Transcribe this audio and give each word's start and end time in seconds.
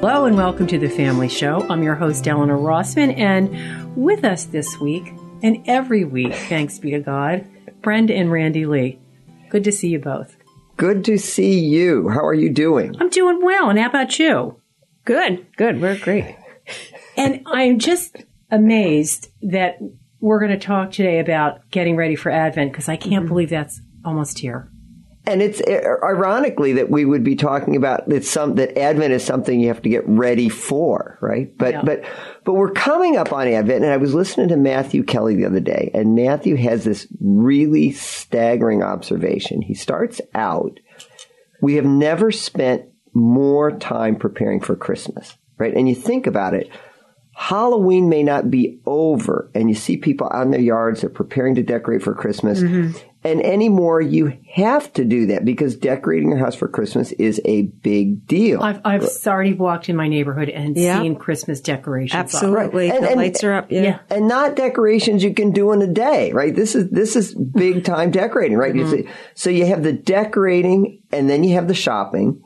Hello 0.00 0.26
and 0.26 0.36
welcome 0.36 0.66
to 0.66 0.78
the 0.78 0.90
Family 0.90 1.30
Show. 1.30 1.66
I'm 1.70 1.82
your 1.82 1.94
host, 1.94 2.28
Eleanor 2.28 2.58
Rossman, 2.58 3.18
and 3.18 3.96
with 3.96 4.22
us 4.22 4.44
this 4.44 4.78
week 4.78 5.14
and 5.42 5.64
every 5.66 6.04
week, 6.04 6.34
thanks 6.50 6.78
be 6.78 6.90
to 6.90 7.00
God, 7.00 7.46
Brenda 7.80 8.12
and 8.14 8.30
Randy 8.30 8.66
Lee. 8.66 8.98
Good 9.48 9.64
to 9.64 9.72
see 9.72 9.88
you 9.88 9.98
both. 9.98 10.36
Good 10.76 11.06
to 11.06 11.16
see 11.16 11.58
you. 11.58 12.10
How 12.10 12.26
are 12.26 12.34
you 12.34 12.50
doing? 12.50 12.94
I'm 13.00 13.08
doing 13.08 13.42
well, 13.42 13.70
and 13.70 13.78
how 13.78 13.88
about 13.88 14.18
you? 14.18 14.60
Good, 15.06 15.46
good. 15.56 15.80
We're 15.80 15.98
great. 15.98 16.36
And 17.16 17.44
I'm 17.46 17.78
just 17.78 18.16
amazed 18.50 19.30
that 19.40 19.78
we're 20.20 20.40
going 20.40 20.52
to 20.52 20.58
talk 20.58 20.92
today 20.92 21.18
about 21.18 21.70
getting 21.70 21.96
ready 21.96 22.14
for 22.14 22.30
Advent 22.30 22.72
because 22.72 22.90
I 22.90 22.96
can't 22.96 23.24
mm-hmm. 23.24 23.28
believe 23.28 23.48
that's 23.48 23.80
almost 24.04 24.40
here. 24.40 24.70
And 25.26 25.42
it's 25.42 25.60
uh, 25.60 25.96
ironically 26.02 26.72
that 26.74 26.90
we 26.90 27.04
would 27.04 27.22
be 27.22 27.36
talking 27.36 27.76
about 27.76 28.08
that 28.08 28.24
some 28.24 28.54
that 28.54 28.78
Advent 28.78 29.12
is 29.12 29.22
something 29.22 29.60
you 29.60 29.68
have 29.68 29.82
to 29.82 29.88
get 29.88 30.08
ready 30.08 30.48
for, 30.48 31.18
right? 31.20 31.56
But 31.58 31.74
Yeah. 31.74 31.82
but 31.82 32.04
but 32.44 32.54
we're 32.54 32.72
coming 32.72 33.16
up 33.16 33.32
on 33.32 33.46
Advent, 33.46 33.84
and 33.84 33.92
I 33.92 33.98
was 33.98 34.14
listening 34.14 34.48
to 34.48 34.56
Matthew 34.56 35.04
Kelly 35.04 35.36
the 35.36 35.44
other 35.44 35.60
day, 35.60 35.90
and 35.92 36.14
Matthew 36.14 36.56
has 36.56 36.84
this 36.84 37.06
really 37.20 37.92
staggering 37.92 38.82
observation. 38.82 39.60
He 39.60 39.74
starts 39.74 40.22
out, 40.34 40.80
we 41.60 41.74
have 41.74 41.84
never 41.84 42.32
spent 42.32 42.86
more 43.12 43.70
time 43.72 44.16
preparing 44.16 44.60
for 44.60 44.74
Christmas, 44.74 45.36
right? 45.58 45.74
And 45.74 45.86
you 45.88 45.94
think 45.94 46.26
about 46.26 46.54
it. 46.54 46.70
Halloween 47.40 48.10
may 48.10 48.22
not 48.22 48.50
be 48.50 48.78
over, 48.84 49.50
and 49.54 49.70
you 49.70 49.74
see 49.74 49.96
people 49.96 50.28
out 50.30 50.42
in 50.42 50.50
their 50.50 50.60
yards, 50.60 51.00
they're 51.00 51.08
preparing 51.08 51.54
to 51.54 51.62
decorate 51.62 52.02
for 52.02 52.14
Christmas. 52.14 52.60
Mm-hmm. 52.60 52.98
And 53.24 53.42
anymore, 53.42 54.02
you 54.02 54.38
have 54.52 54.92
to 54.92 55.06
do 55.06 55.24
that 55.28 55.46
because 55.46 55.74
decorating 55.74 56.28
your 56.28 56.36
house 56.38 56.54
for 56.54 56.68
Christmas 56.68 57.12
is 57.12 57.40
a 57.46 57.62
big 57.62 58.26
deal. 58.26 58.62
I've, 58.62 58.82
I've 58.84 59.08
already 59.26 59.54
walked 59.54 59.88
in 59.88 59.96
my 59.96 60.06
neighborhood 60.06 60.50
and 60.50 60.76
Yeah. 60.76 61.00
seen 61.00 61.16
Christmas 61.16 61.62
decorations. 61.62 62.14
Absolutely. 62.14 62.90
Right. 62.90 62.96
And- 62.96 63.04
the 63.04 63.10
and- 63.12 63.16
lights 63.16 63.42
are 63.42 63.54
up. 63.54 63.72
Yeah. 63.72 63.82
Yeah. 63.82 63.98
and 64.10 64.28
not 64.28 64.54
decorations 64.54 65.24
you 65.24 65.32
can 65.32 65.50
do 65.52 65.72
in 65.72 65.80
a 65.80 65.86
day, 65.86 66.32
right? 66.32 66.54
This 66.54 66.74
is 66.74 66.90
this 66.90 67.16
is 67.16 67.34
big 67.34 67.84
time 67.84 68.10
decorating, 68.10 68.58
right? 68.58 68.74
You 68.74 68.84
mm-hmm. 68.84 69.06
see- 69.06 69.08
So 69.34 69.48
you 69.48 69.64
have 69.64 69.82
the 69.82 69.94
decorating, 69.94 71.00
and 71.10 71.30
then 71.30 71.42
you 71.42 71.54
have 71.54 71.68
the 71.68 71.74
shopping, 71.74 72.42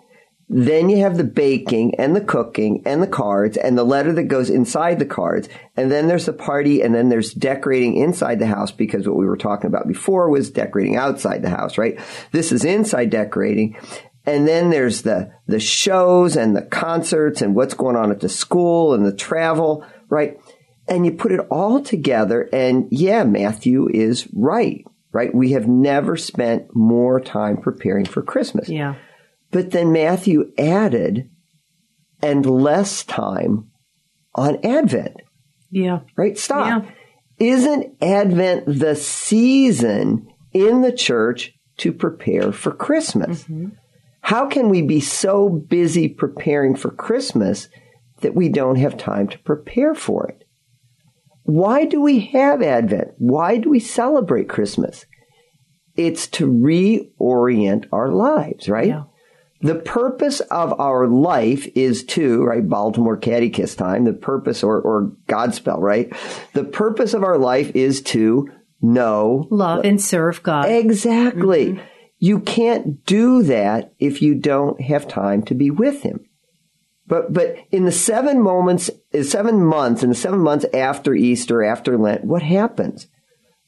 then 0.56 0.88
you 0.88 0.98
have 0.98 1.16
the 1.16 1.24
baking 1.24 1.97
and 1.97 2.14
the 2.14 2.20
cooking 2.20 2.83
and 2.86 3.02
the 3.02 3.08
cards 3.08 3.56
and 3.56 3.77
the 3.77 3.83
letter 3.83 4.12
that 4.12 4.24
goes 4.24 4.50
inside 4.50 5.00
the 5.00 5.05
cards, 5.05 5.48
and 5.77 5.91
then 5.91 6.06
there's 6.06 6.27
the 6.27 6.33
party, 6.33 6.80
and 6.80 6.94
then 6.94 7.08
there's 7.08 7.34
decorating 7.34 7.97
inside 7.97 8.38
the 8.38 8.47
house 8.47 8.70
because 8.70 9.08
what 9.08 9.16
we 9.16 9.27
were 9.27 9.36
talking 9.36 9.66
about 9.66 9.88
before 9.88 10.30
was 10.30 10.50
decorating 10.50 10.94
outside 10.94 11.42
the 11.42 11.50
house, 11.50 11.77
right? 11.77 11.98
This 12.30 12.52
is 12.52 12.64
inside 12.64 13.10
decorating. 13.10 13.77
And 14.27 14.47
then 14.47 14.70
there's 14.70 15.02
the, 15.02 15.32
the 15.48 15.58
shows 15.58 16.36
and 16.36 16.56
the 16.56 16.62
concerts 16.62 17.42
and 17.42 17.56
what's 17.56 17.75
going 17.75 17.97
on 17.97 18.12
at 18.12 18.20
the 18.20 18.28
school 18.28 18.94
and 18.94 19.05
the 19.05 19.12
travel, 19.12 19.84
right? 20.08 20.38
and 20.86 21.05
you 21.06 21.12
put 21.12 21.32
it 21.32 21.41
all 21.50 21.82
together 21.82 22.47
and 22.52 22.88
yeah 22.91 23.25
matthew 23.25 23.88
is 23.88 24.28
right 24.34 24.84
right 25.12 25.34
we 25.34 25.52
have 25.52 25.66
never 25.66 26.14
spent 26.14 26.75
more 26.75 27.20
time 27.20 27.56
preparing 27.56 28.05
for 28.05 28.20
christmas 28.22 28.69
Yeah. 28.69 28.94
But 29.55 29.70
then 29.70 29.92
matthew 29.92 30.52
added 30.58 31.30
and 32.20 32.44
less 32.44 33.05
time 33.05 33.70
on 34.34 34.58
advent 34.64 35.16
Yeah. 35.70 36.00
right 36.16 36.36
stop 36.36 36.66
Yeah. 36.66 36.91
isn't 37.38 38.02
advent 38.02 38.66
the 38.66 38.97
season 38.97 40.27
in 40.52 40.82
the 40.82 40.92
church 40.92 41.52
to 41.78 41.92
prepare 41.92 42.52
for 42.52 42.72
christmas 42.72 43.44
mm-hmm. 43.44 43.69
how 44.20 44.47
can 44.47 44.69
we 44.69 44.82
be 44.82 45.00
so 45.00 45.48
busy 45.48 46.08
preparing 46.08 46.77
for 46.77 46.91
christmas 46.91 47.69
that 48.20 48.34
we 48.34 48.48
don't 48.48 48.77
have 48.77 48.97
time 48.97 49.28
to 49.28 49.38
prepare 49.38 49.94
for 49.94 50.27
it 50.28 50.44
why 51.44 51.84
do 51.84 52.00
we 52.00 52.21
have 52.32 52.62
Advent? 52.62 53.12
Why 53.19 53.59
do 53.59 53.69
we 53.69 53.78
celebrate 53.78 54.48
Christmas? 54.48 55.04
It's 55.94 56.26
to 56.28 56.50
reorient 56.50 57.86
our 57.92 58.10
lives, 58.10 58.69
right? 58.69 58.88
Yeah. 58.88 59.04
The 59.64 59.76
purpose 59.76 60.41
of 60.41 60.78
our 60.78 61.06
life 61.06 61.66
is 61.75 62.04
to, 62.04 62.44
right, 62.44 62.69
Baltimore 62.69 63.16
Catechism 63.16 63.78
time, 63.78 64.04
the 64.04 64.12
purpose 64.12 64.62
or, 64.62 64.78
or 64.78 65.12
Godspell, 65.26 65.78
right? 65.80 66.12
The 66.52 66.64
purpose 66.64 67.14
of 67.14 67.25
our 67.25 67.38
life 67.38 67.74
is 67.74 68.03
to 68.03 68.50
know 68.82 69.48
Love 69.50 69.86
and 69.86 69.98
serve 69.98 70.42
God. 70.42 70.66
Exactly. 70.66 71.69
Mm-hmm. 71.69 71.86
You 72.19 72.41
can't 72.41 73.06
do 73.06 73.42
that 73.44 73.94
if 73.98 74.20
you 74.20 74.34
don't 74.34 74.78
have 74.82 75.08
time 75.08 75.42
to 75.44 75.54
be 75.54 75.70
with 75.70 76.03
him. 76.03 76.28
But 77.06 77.32
but 77.32 77.56
in 77.70 77.86
the 77.86 77.92
seven 77.92 78.42
moments, 78.42 78.91
seven 79.22 79.64
months, 79.64 80.03
in 80.03 80.10
the 80.10 80.14
seven 80.14 80.41
months 80.41 80.66
after 80.74 81.14
Easter, 81.14 81.64
after 81.64 81.97
Lent, 81.97 82.24
what 82.24 82.42
happens? 82.42 83.06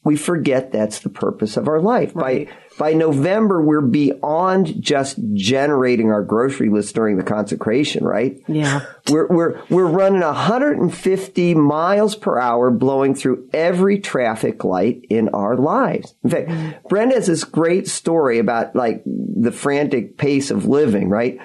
We 0.07 0.15
forget 0.15 0.71
that's 0.71 0.99
the 0.99 1.09
purpose 1.09 1.57
of 1.57 1.67
our 1.67 1.81
life. 1.81 2.13
Right. 2.15 2.47
By 2.47 2.53
by 2.77 2.93
November, 2.93 3.61
we're 3.61 3.81
beyond 3.81 4.81
just 4.81 5.19
generating 5.33 6.11
our 6.11 6.23
grocery 6.23 6.69
list 6.69 6.95
during 6.95 7.17
the 7.17 7.23
consecration, 7.23 8.05
right? 8.05 8.41
Yeah. 8.47 8.85
We're 9.09 9.27
we're 9.27 9.61
we're 9.69 9.85
running 9.85 10.21
150 10.21 11.55
miles 11.55 12.15
per 12.15 12.39
hour, 12.39 12.71
blowing 12.71 13.15
through 13.15 13.49
every 13.51 13.99
traffic 13.99 14.63
light 14.63 15.05
in 15.09 15.27
our 15.29 15.57
lives. 15.57 16.15
In 16.23 16.29
fact, 16.29 16.47
mm-hmm. 16.47 16.87
Brenda 16.87 17.15
has 17.15 17.27
this 17.27 17.43
great 17.43 17.89
story 17.89 18.39
about 18.39 18.77
like 18.77 19.03
the 19.05 19.51
frantic 19.51 20.17
pace 20.17 20.51
of 20.51 20.65
living. 20.65 21.09
Right? 21.09 21.37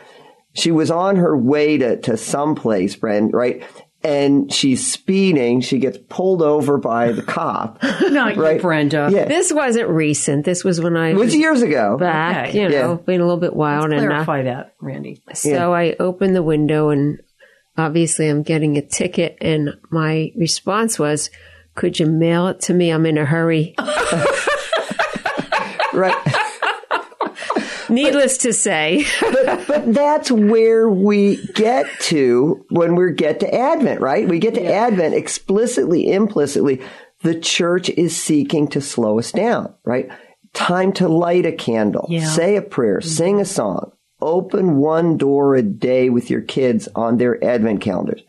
She 0.53 0.71
was 0.71 0.93
on 0.93 1.17
her 1.17 1.37
way 1.37 1.79
to 1.79 2.01
to 2.03 2.17
someplace, 2.17 2.95
Brenda. 2.95 3.37
Right? 3.37 3.65
And 4.05 4.53
she's 4.53 4.85
speeding. 4.91 5.61
She 5.61 5.79
gets 5.79 5.97
pulled 6.09 6.43
over 6.43 6.77
by 6.79 7.13
the 7.13 7.23
cop. 7.23 7.81
Not 8.03 8.35
you, 8.37 8.43
Right. 8.43 8.61
Brenda. 8.61 9.09
Yeah, 9.13 9.27
This 9.27 9.53
wasn't 9.53 9.89
recent. 9.89 10.45
This 10.45 10.65
was 10.65 10.81
when 10.81 10.97
I 10.97 11.11
it 11.11 11.15
was 11.17 11.35
years 11.37 11.63
ago. 11.63 11.97
back, 11.99 12.49
Okay. 12.49 12.63
you 12.63 12.69
know, 12.69 12.91
Yeah. 12.93 12.99
being 13.07 13.21
a 13.21 13.25
little 13.25 13.41
bit 13.41 13.55
wild. 13.55 13.85
and 13.93 13.95
uh, 13.95 14.07
Clarify 14.09 14.43
that, 14.43 14.75
Randy. 14.81 15.23
so 15.35 15.73
I 15.73 15.95
opened 16.01 16.35
the 16.35 16.43
window 16.43 16.91
and 16.91 17.21
obviously 17.79 18.29
I'm 18.29 18.43
getting 18.43 18.77
a 18.77 18.83
ticket. 18.83 19.37
And 19.41 19.75
my 19.91 20.33
response 20.37 20.99
was, 20.99 21.31
could 21.77 21.99
you 22.01 22.07
mail 22.07 22.49
it 22.49 22.61
to 22.63 22.75
me? 22.75 22.91
I'm 22.91 23.07
in 23.07 23.19
a 23.19 23.25
hurry. 23.25 23.75
Right. 25.95 26.17
Needless 27.93 28.39
to 28.39 28.53
say, 28.53 29.05
but 29.21 29.93
that's 29.93 30.31
where 30.31 30.89
we 30.89 31.37
get 31.55 31.87
to 32.03 32.65
when 32.71 32.97
we 32.97 33.13
get 33.13 33.41
to 33.41 33.55
Advent, 33.55 34.01
right? 34.01 34.27
We 34.29 34.39
get 34.39 34.55
to 34.55 34.65
Advent 34.65 35.15
explicitly, 35.15 36.11
implicitly. 36.11 36.81
The 37.23 37.39
church 37.39 37.89
is 37.91 38.21
seeking 38.21 38.69
to 38.69 38.81
slow 38.81 39.19
us 39.19 39.31
down, 39.31 39.75
right? 39.85 40.09
Time 40.55 40.93
to 40.95 41.09
light 41.09 41.47
a 41.47 41.53
candle, 41.53 42.07
Yeah. 42.09 42.25
say 42.27 42.57
a 42.57 42.63
prayer, 42.63 42.99
mm-hmm. 42.99 43.09
sing 43.09 43.41
a 43.41 43.45
song, 43.45 43.93
open 44.21 44.77
one 44.79 45.17
door 45.17 45.55
a 45.55 45.63
day 45.63 46.11
with 46.11 46.31
your 46.31 46.41
kids 46.43 46.89
on 46.95 47.19
their 47.19 47.43
Advent 47.45 47.81
calendars. 47.81 48.23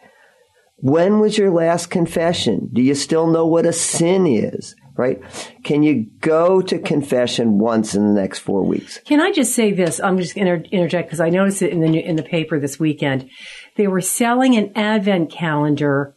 When 0.77 1.19
was 1.19 1.37
your 1.37 1.49
last 1.49 1.89
confession? 1.89 2.69
Do 2.73 2.81
you 2.81 2.93
still 2.95 3.27
know 3.27 3.47
what 3.47 3.65
a 3.65 3.71
sin 3.73 4.27
is? 4.27 4.75
Right? 4.95 5.21
Can 5.63 5.81
you 5.81 6.05
go 6.19 6.61
to 6.61 6.77
confession 6.77 7.57
once 7.57 7.95
in 7.95 8.07
the 8.07 8.19
next 8.19 8.39
four 8.39 8.61
weeks? 8.61 8.99
Can 9.05 9.19
I 9.19 9.31
just 9.31 9.55
say 9.55 9.71
this? 9.71 9.99
I'm 9.99 10.19
just 10.19 10.35
going 10.35 10.45
to 10.45 10.69
interject 10.69 11.07
because 11.07 11.19
I 11.19 11.29
noticed 11.29 11.63
it 11.63 11.71
in 11.71 11.79
the 11.79 11.89
new- 11.89 12.01
in 12.01 12.15
the 12.15 12.23
paper 12.23 12.59
this 12.59 12.79
weekend. 12.79 13.29
They 13.75 13.87
were 13.87 14.01
selling 14.01 14.55
an 14.55 14.71
advent 14.75 15.31
calendar 15.31 16.15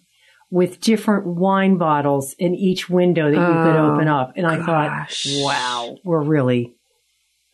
with 0.50 0.80
different 0.80 1.26
wine 1.26 1.76
bottles 1.76 2.34
in 2.38 2.54
each 2.54 2.88
window 2.88 3.30
that 3.30 3.36
you 3.36 3.46
could 3.46 3.76
oh, 3.76 3.94
open 3.94 4.08
up, 4.08 4.32
and 4.36 4.46
I 4.46 4.56
gosh. 4.56 5.24
thought, 5.24 5.44
"Wow, 5.44 5.96
we're 6.04 6.22
really 6.22 6.74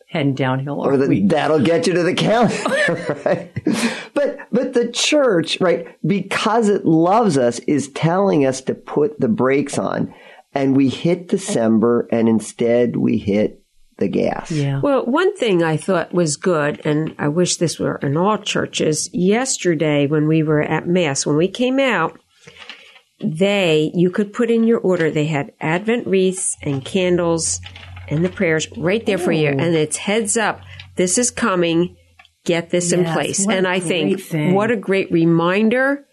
heading 0.09 0.35
downhill." 0.35 0.81
or 0.81 0.97
the, 0.97 1.21
that'll 1.27 1.59
get 1.59 1.87
you 1.87 1.93
to 1.93 2.03
the 2.03 2.13
calendar, 2.13 3.21
right? 3.25 3.51
But 4.13 4.39
but 4.51 4.73
the 4.73 4.91
church, 4.91 5.59
right, 5.59 5.87
because 6.05 6.69
it 6.69 6.85
loves 6.85 7.37
us, 7.37 7.59
is 7.59 7.89
telling 7.89 8.45
us 8.45 8.61
to 8.61 8.75
put 8.75 9.19
the 9.19 9.27
brakes 9.27 9.77
on, 9.79 10.13
and 10.53 10.75
we 10.75 10.89
hit 10.89 11.27
December, 11.27 12.07
and 12.11 12.29
instead 12.29 12.95
we 12.95 13.17
hit 13.17 13.63
the 13.97 14.07
gas. 14.07 14.51
yeah. 14.51 14.79
Well, 14.81 15.05
one 15.05 15.35
thing 15.35 15.61
I 15.61 15.77
thought 15.77 16.13
was 16.13 16.35
good, 16.35 16.81
and 16.85 17.15
I 17.19 17.27
wish 17.27 17.57
this 17.57 17.79
were 17.79 17.97
in 17.97 18.17
all 18.17 18.37
churches, 18.37 19.09
yesterday 19.13 20.07
when 20.07 20.27
we 20.27 20.43
were 20.43 20.61
at 20.61 20.87
Mass, 20.87 21.25
when 21.25 21.37
we 21.37 21.47
came 21.47 21.79
out, 21.79 22.19
they, 23.23 23.91
you 23.93 24.09
could 24.09 24.33
put 24.33 24.49
in 24.51 24.63
your 24.63 24.79
order, 24.79 25.09
they 25.09 25.27
had 25.27 25.53
Advent 25.61 26.07
wreaths 26.07 26.57
and 26.61 26.83
candles 26.83 27.61
and 28.09 28.25
the 28.25 28.29
prayers 28.29 28.67
right 28.77 29.05
there 29.05 29.17
for 29.17 29.31
you. 29.31 29.47
And 29.47 29.75
it's 29.75 29.97
heads 29.97 30.35
up, 30.37 30.61
this 30.95 31.17
is 31.17 31.31
coming, 31.31 31.95
get 32.43 32.69
this 32.69 32.91
in 32.91 33.05
place. 33.05 33.47
And 33.47 33.67
I 33.67 33.79
think, 33.79 34.19
thing. 34.21 34.53
what 34.53 34.71
a 34.71 34.75
great 34.75 35.11
reminder 35.11 36.05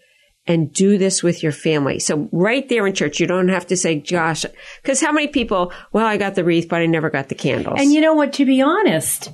and 0.47 0.73
do 0.73 0.97
this 0.97 1.21
with 1.21 1.43
your 1.43 1.51
family. 1.51 1.99
So 1.99 2.27
right 2.31 2.67
there 2.67 2.87
in 2.87 2.93
church, 2.93 3.19
you 3.19 3.27
don't 3.27 3.49
have 3.49 3.67
to 3.67 3.77
say, 3.77 3.99
Josh, 3.99 4.43
because 4.81 4.99
how 4.99 5.11
many 5.11 5.27
people, 5.27 5.71
well, 5.91 6.05
I 6.05 6.17
got 6.17 6.35
the 6.35 6.43
wreath, 6.43 6.67
but 6.67 6.81
I 6.81 6.87
never 6.87 7.09
got 7.09 7.29
the 7.29 7.35
candles. 7.35 7.79
And 7.79 7.93
you 7.93 8.01
know 8.01 8.15
what? 8.15 8.33
To 8.33 8.45
be 8.45 8.59
honest, 8.61 9.31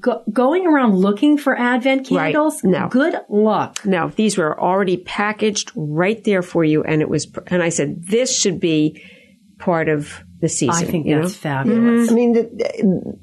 go, 0.00 0.22
going 0.32 0.66
around 0.66 0.96
looking 0.96 1.36
for 1.36 1.58
Advent 1.58 2.10
Right. 2.10 2.32
candles, 2.32 2.64
No. 2.64 2.88
good 2.88 3.16
luck. 3.28 3.84
No, 3.84 4.08
these 4.16 4.38
were 4.38 4.58
already 4.58 4.96
packaged 4.96 5.72
right 5.76 6.22
there 6.24 6.42
for 6.42 6.64
you, 6.64 6.82
and 6.84 7.02
it 7.02 7.08
was. 7.10 7.30
And 7.48 7.62
I 7.62 7.68
said, 7.68 8.02
this 8.06 8.34
should 8.34 8.60
be 8.60 9.02
part 9.58 9.90
of 9.90 10.24
the 10.40 10.48
season. 10.48 10.86
I 10.86 10.90
think 10.90 11.06
you 11.06 11.16
that's 11.20 11.32
know? 11.34 11.50
fabulous. 11.50 12.06
Mm-hmm. 12.08 12.12
I 12.12 12.14
mean, 12.14 12.32
the, 12.32 13.18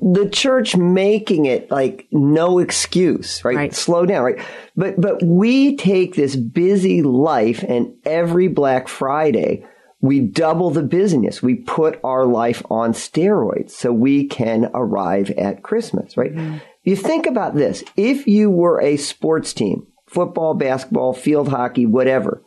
the 0.00 0.28
church 0.28 0.76
making 0.76 1.46
it 1.46 1.70
like 1.70 2.06
no 2.10 2.58
excuse, 2.58 3.44
right? 3.44 3.56
Right. 3.56 3.74
Slow 3.74 4.06
down, 4.06 4.24
right? 4.24 4.46
But 4.76 5.00
but 5.00 5.22
we 5.22 5.76
take 5.76 6.14
this 6.14 6.36
busy 6.36 7.02
life, 7.02 7.62
and 7.62 7.94
every 8.04 8.48
Black 8.48 8.88
Friday 8.88 9.64
we 10.00 10.20
double 10.20 10.70
the 10.70 10.82
busyness. 10.82 11.42
We 11.42 11.56
put 11.56 11.98
our 12.04 12.24
life 12.24 12.62
on 12.70 12.92
steroids 12.92 13.70
so 13.70 13.92
we 13.92 14.26
can 14.26 14.70
arrive 14.72 15.30
at 15.30 15.64
Christmas, 15.64 16.16
right? 16.16 16.34
Mm-hmm. 16.34 16.58
You 16.84 16.96
think 16.96 17.26
about 17.26 17.54
this: 17.54 17.82
if 17.96 18.26
you 18.26 18.50
were 18.50 18.80
a 18.80 18.96
sports 18.96 19.52
team, 19.52 19.86
football, 20.06 20.54
basketball, 20.54 21.12
field 21.12 21.48
hockey, 21.48 21.86
whatever, 21.86 22.42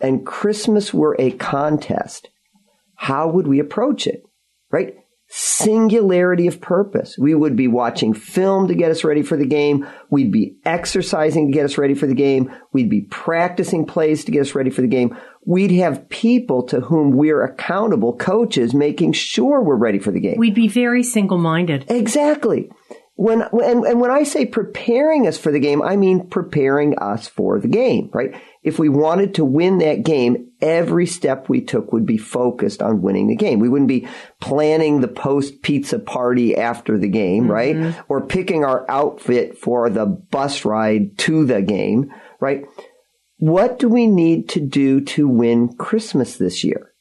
and 0.00 0.26
Christmas 0.26 0.92
were 0.92 1.16
a 1.18 1.32
contest, 1.32 2.28
how 2.94 3.28
would 3.28 3.46
we 3.46 3.58
approach 3.58 4.06
it? 4.06 4.22
Right? 4.70 4.96
Singularity 5.32 6.48
of 6.48 6.60
purpose. 6.60 7.16
We 7.16 7.36
would 7.36 7.54
be 7.54 7.68
watching 7.68 8.14
film 8.14 8.66
to 8.66 8.74
get 8.74 8.90
us 8.90 9.04
ready 9.04 9.22
for 9.22 9.36
the 9.36 9.46
game. 9.46 9.86
We'd 10.10 10.32
be 10.32 10.56
exercising 10.64 11.46
to 11.46 11.52
get 11.52 11.64
us 11.64 11.78
ready 11.78 11.94
for 11.94 12.08
the 12.08 12.16
game. 12.16 12.52
We'd 12.72 12.90
be 12.90 13.02
practicing 13.02 13.86
plays 13.86 14.24
to 14.24 14.32
get 14.32 14.40
us 14.40 14.56
ready 14.56 14.70
for 14.70 14.80
the 14.80 14.88
game. 14.88 15.16
We'd 15.46 15.70
have 15.70 16.08
people 16.08 16.64
to 16.64 16.80
whom 16.80 17.12
we're 17.12 17.44
accountable, 17.44 18.16
coaches, 18.16 18.74
making 18.74 19.12
sure 19.12 19.62
we're 19.62 19.76
ready 19.76 20.00
for 20.00 20.10
the 20.10 20.18
game. 20.18 20.34
We'd 20.36 20.52
be 20.52 20.66
very 20.66 21.04
single 21.04 21.38
minded. 21.38 21.84
Exactly. 21.88 22.68
When 23.14 23.42
and, 23.42 23.84
and 23.84 24.00
when 24.00 24.10
I 24.10 24.24
say 24.24 24.46
preparing 24.46 25.28
us 25.28 25.38
for 25.38 25.52
the 25.52 25.60
game, 25.60 25.80
I 25.80 25.94
mean 25.94 26.26
preparing 26.26 26.98
us 26.98 27.28
for 27.28 27.60
the 27.60 27.68
game, 27.68 28.10
right? 28.12 28.34
If 28.62 28.78
we 28.78 28.88
wanted 28.88 29.34
to 29.36 29.44
win 29.44 29.78
that 29.78 30.04
game, 30.04 30.50
every 30.60 31.06
step 31.06 31.48
we 31.48 31.62
took 31.62 31.92
would 31.92 32.04
be 32.04 32.18
focused 32.18 32.82
on 32.82 33.00
winning 33.00 33.28
the 33.28 33.36
game. 33.36 33.58
We 33.58 33.70
wouldn't 33.70 33.88
be 33.88 34.06
planning 34.40 35.00
the 35.00 35.08
post 35.08 35.62
pizza 35.62 35.98
party 35.98 36.56
after 36.56 36.98
the 36.98 37.08
game, 37.08 37.48
mm-hmm. 37.48 37.52
right? 37.52 38.04
Or 38.08 38.26
picking 38.26 38.64
our 38.64 38.84
outfit 38.90 39.56
for 39.56 39.88
the 39.88 40.04
bus 40.04 40.64
ride 40.64 41.16
to 41.18 41.46
the 41.46 41.62
game, 41.62 42.12
right? 42.38 42.66
What 43.38 43.78
do 43.78 43.88
we 43.88 44.06
need 44.06 44.50
to 44.50 44.60
do 44.60 45.00
to 45.00 45.26
win 45.26 45.74
Christmas 45.76 46.36
this 46.36 46.62
year? 46.62 46.92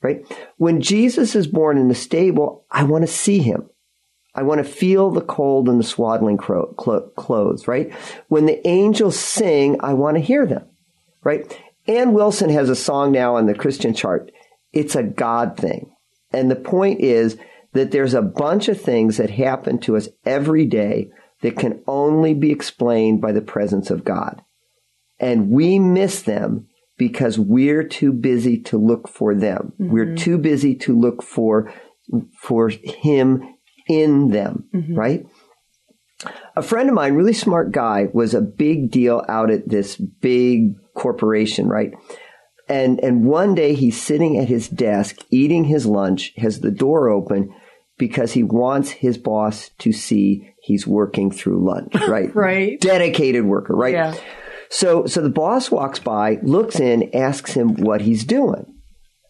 Right? 0.00 0.24
When 0.56 0.80
Jesus 0.80 1.36
is 1.36 1.46
born 1.46 1.78
in 1.78 1.86
the 1.86 1.94
stable, 1.94 2.64
I 2.70 2.82
want 2.84 3.02
to 3.02 3.08
see 3.08 3.38
him. 3.38 3.68
I 4.34 4.42
want 4.42 4.58
to 4.58 4.64
feel 4.64 5.10
the 5.10 5.20
cold 5.20 5.68
and 5.68 5.78
the 5.78 5.84
swaddling 5.84 6.38
clothes, 6.38 7.68
right? 7.68 7.92
When 8.28 8.46
the 8.46 8.66
angels 8.66 9.18
sing, 9.18 9.76
I 9.80 9.92
want 9.92 10.16
to 10.16 10.22
hear 10.22 10.46
them, 10.46 10.64
right? 11.24 11.60
Ann 11.86 12.12
Wilson 12.12 12.50
has 12.50 12.68
a 12.68 12.76
song 12.76 13.12
now 13.12 13.36
on 13.36 13.46
the 13.46 13.54
Christian 13.54 13.94
chart. 13.94 14.30
It's 14.72 14.94
a 14.94 15.02
God 15.02 15.56
thing. 15.56 15.94
And 16.32 16.50
the 16.50 16.56
point 16.56 17.00
is 17.00 17.36
that 17.72 17.90
there's 17.90 18.14
a 18.14 18.22
bunch 18.22 18.68
of 18.68 18.80
things 18.80 19.16
that 19.16 19.30
happen 19.30 19.78
to 19.80 19.96
us 19.96 20.08
every 20.24 20.66
day 20.66 21.10
that 21.42 21.58
can 21.58 21.82
only 21.86 22.34
be 22.34 22.50
explained 22.50 23.20
by 23.20 23.32
the 23.32 23.42
presence 23.42 23.90
of 23.90 24.04
God. 24.04 24.42
And 25.18 25.50
we 25.50 25.78
miss 25.78 26.22
them 26.22 26.68
because 26.96 27.38
we're 27.38 27.84
too 27.84 28.12
busy 28.12 28.58
to 28.58 28.78
look 28.78 29.08
for 29.08 29.34
them. 29.34 29.72
Mm-hmm. 29.74 29.90
We're 29.90 30.14
too 30.14 30.38
busy 30.38 30.74
to 30.76 30.98
look 30.98 31.22
for, 31.22 31.72
for 32.40 32.68
Him 32.68 33.56
in 33.88 34.30
them, 34.30 34.68
mm-hmm. 34.74 34.94
right? 34.94 35.26
A 36.54 36.62
friend 36.62 36.88
of 36.88 36.94
mine, 36.94 37.14
really 37.14 37.32
smart 37.32 37.72
guy, 37.72 38.08
was 38.12 38.34
a 38.34 38.40
big 38.40 38.90
deal 38.90 39.24
out 39.28 39.50
at 39.50 39.68
this 39.68 39.96
big 39.96 40.76
corporation, 40.94 41.68
right? 41.68 41.92
And 42.68 43.00
and 43.00 43.24
one 43.24 43.54
day 43.54 43.74
he's 43.74 44.00
sitting 44.00 44.38
at 44.38 44.48
his 44.48 44.68
desk 44.68 45.16
eating 45.30 45.64
his 45.64 45.86
lunch, 45.86 46.32
has 46.36 46.60
the 46.60 46.70
door 46.70 47.08
open 47.08 47.54
because 47.98 48.32
he 48.32 48.42
wants 48.42 48.90
his 48.90 49.18
boss 49.18 49.70
to 49.78 49.92
see 49.92 50.54
he's 50.60 50.86
working 50.86 51.30
through 51.30 51.64
lunch, 51.64 51.94
right? 52.08 52.34
Right. 52.34 52.80
Dedicated 52.80 53.44
worker, 53.44 53.74
right? 53.74 53.94
Yeah. 53.94 54.14
So 54.70 55.06
so 55.06 55.20
the 55.20 55.28
boss 55.28 55.70
walks 55.70 55.98
by, 55.98 56.38
looks 56.42 56.80
in, 56.80 57.14
asks 57.14 57.52
him 57.52 57.74
what 57.74 58.00
he's 58.00 58.24
doing. 58.24 58.66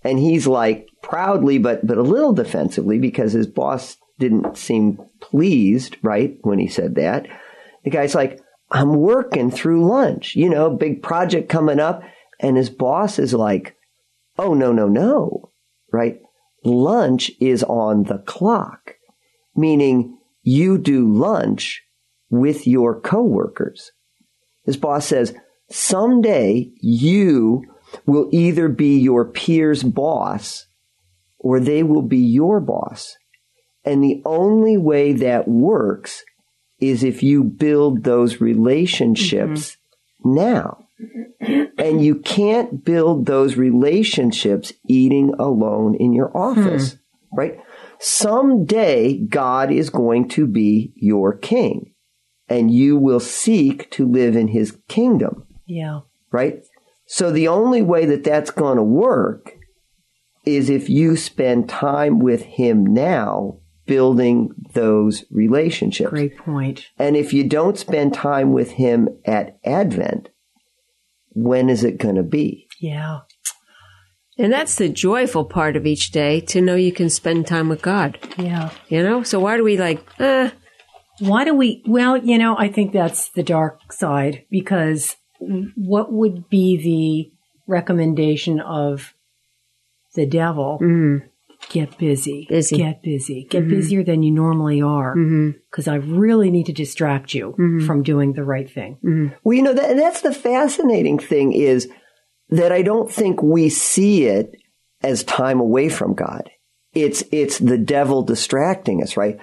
And 0.05 0.19
he's 0.19 0.47
like 0.47 0.89
proudly 1.03 1.59
but 1.59 1.87
but 1.87 1.99
a 1.99 2.03
little 2.03 2.33
defensively 2.33 2.99
because 2.99 3.33
his 3.33 3.47
boss 3.47 3.97
didn't 4.19 4.57
seem 4.57 4.99
pleased, 5.21 5.97
right, 6.03 6.37
when 6.43 6.59
he 6.59 6.69
said 6.69 6.95
that. 6.95 7.27
The 7.83 7.91
guy's 7.91 8.15
like, 8.15 8.41
I'm 8.73 8.95
working 8.95 9.51
through 9.51 9.87
lunch, 9.87 10.35
you 10.35 10.49
know, 10.49 10.71
big 10.71 11.03
project 11.03 11.49
coming 11.49 11.79
up. 11.79 12.03
And 12.41 12.57
his 12.57 12.71
boss 12.71 13.19
is 13.19 13.35
like, 13.35 13.77
Oh, 14.39 14.55
no, 14.55 14.73
no, 14.73 14.89
no, 14.89 15.53
right? 15.93 16.19
Lunch 16.65 17.31
is 17.39 17.63
on 17.65 18.05
the 18.05 18.19
clock, 18.19 18.97
meaning 19.55 20.19
you 20.43 20.79
do 20.79 21.07
lunch 21.07 21.83
with 22.31 22.67
your 22.67 22.99
coworkers. 22.99 23.93
His 24.65 24.77
boss 24.77 25.07
says, 25.07 25.35
someday 25.71 26.71
you 26.81 27.63
will 28.07 28.29
either 28.33 28.69
be 28.69 28.99
your 28.99 29.25
peer's 29.27 29.83
boss 29.83 30.67
or 31.39 31.61
they 31.61 31.83
will 31.83 32.03
be 32.03 32.19
your 32.19 32.61
boss. 32.61 33.17
And 33.85 34.03
the 34.03 34.23
only 34.25 34.79
way 34.79 35.13
that 35.13 35.49
works 35.49 36.25
is 36.83 37.05
if 37.05 37.23
you 37.23 37.45
build 37.45 38.03
those 38.03 38.41
relationships 38.41 39.77
mm-hmm. 40.27 40.35
now. 40.35 40.85
Mm-hmm. 41.01 41.63
And 41.79 42.05
you 42.05 42.17
can't 42.17 42.85
build 42.85 43.27
those 43.27 43.57
relationships 43.57 44.73
eating 44.87 45.35
alone 45.39 45.95
in 45.95 46.13
your 46.13 46.37
office, 46.37 46.93
hmm. 46.93 47.37
right? 47.37 47.61
Someday 47.99 49.19
God 49.19 49.73
is 49.73 49.91
going 49.91 50.29
to 50.31 50.47
be 50.47 50.93
your 50.95 51.37
king 51.37 51.95
and 52.49 52.71
you 52.71 52.97
will 52.97 53.21
seek 53.21 53.91
to 53.93 54.07
live 54.07 54.37
in 54.37 54.49
his 54.49 54.77
kingdom 54.89 55.47
Yeah. 55.67 56.01
right? 56.31 56.63
So 57.07 57.31
the 57.31 57.49
only 57.49 57.83
way 57.83 58.07
that 58.07 58.25
that's 58.25 58.51
going 58.51 58.77
to 58.77 58.83
work 58.83 59.55
is 60.45 60.71
if 60.71 60.89
you 60.89 61.17
spend 61.17 61.69
time 61.69 62.19
with 62.19 62.43
him 62.43 62.85
now 62.85 63.59
building 63.87 64.55
those 64.75 65.25
relationships. 65.31 66.11
Great 66.11 66.37
point. 66.37 66.89
And 66.99 67.17
if 67.17 67.33
you 67.33 67.49
don't 67.49 67.79
spend 67.79 68.15
time 68.15 68.53
with 68.53 68.73
him 68.73 69.09
at 69.25 69.59
Advent, 69.65 70.29
when 71.31 71.69
is 71.69 71.85
it 71.85 71.99
going 71.99 72.15
to 72.17 72.23
be? 72.23 72.69
Yeah. 72.81 73.21
And 74.39 74.53
that's 74.53 74.77
the 74.77 74.89
joyful 74.89 75.45
part 75.45 75.77
of 75.77 75.87
each 75.87 76.11
day 76.11 76.41
to 76.41 76.61
know 76.61 76.75
you 76.75 76.93
can 76.93 77.11
spend 77.11 77.47
time 77.47 77.69
with 77.69 77.83
God. 77.83 78.19
Yeah. 78.39 78.71
You 78.89 79.03
know? 79.03 79.23
So 79.23 79.41
why 79.41 79.57
do 79.57 79.65
we 79.65 79.77
like, 79.77 80.05
eh, 80.19 80.51
Why 81.19 81.45
do 81.45 81.55
we? 81.55 81.83
Well, 81.87 82.17
you 82.17 82.39
know, 82.39 82.57
I 82.57 82.69
think 82.69 82.93
that's 82.93 83.29
the 83.31 83.43
dark 83.43 83.93
side 83.93 84.45
because 84.51 85.17
what 85.77 86.13
would 86.13 86.49
be 86.49 86.77
the 86.77 87.33
recommendation 87.67 88.61
of 88.61 89.15
the 90.15 90.27
devil? 90.27 90.79
Get 91.69 91.97
busy. 91.97 92.47
Busy. 92.49 92.77
Get 92.77 93.03
busy. 93.03 93.47
Get 93.49 93.63
mm-hmm. 93.63 93.71
busier 93.71 94.05
than 94.05 94.23
you 94.23 94.31
normally 94.31 94.83
are 94.83 95.17
mm-hmm. 95.17 95.51
because 95.71 95.89
I 95.89 95.97
really 95.97 96.51
need 96.51 96.67
to 96.67 96.73
distract 96.73 97.33
you 97.33 97.55
mm-hmm. 97.59 97.87
from 97.87 98.03
doing 98.03 98.35
the 98.35 98.45
right 98.45 98.71
thing. 98.71 98.99
Well, 99.43 99.57
you 99.57 99.63
know, 99.63 99.73
that, 99.73 99.97
that's 99.97 100.21
the 100.21 100.35
fascinating 100.35 101.19
thing 101.19 101.53
is 101.53 101.89
that 102.51 102.73
I 102.73 102.83
don't 102.83 103.11
think 103.11 103.43
we 103.43 103.71
see 103.71 104.25
it 104.25 104.55
as 105.03 105.25
time 105.25 105.61
away 105.61 105.89
from 105.89 106.15
God. 106.15 106.51
It's, 106.93 107.25
it's 107.33 107.59
the 107.59 107.79
devil 107.79 108.23
distracting 108.23 109.03
us, 109.03 109.17
right? 109.17 109.39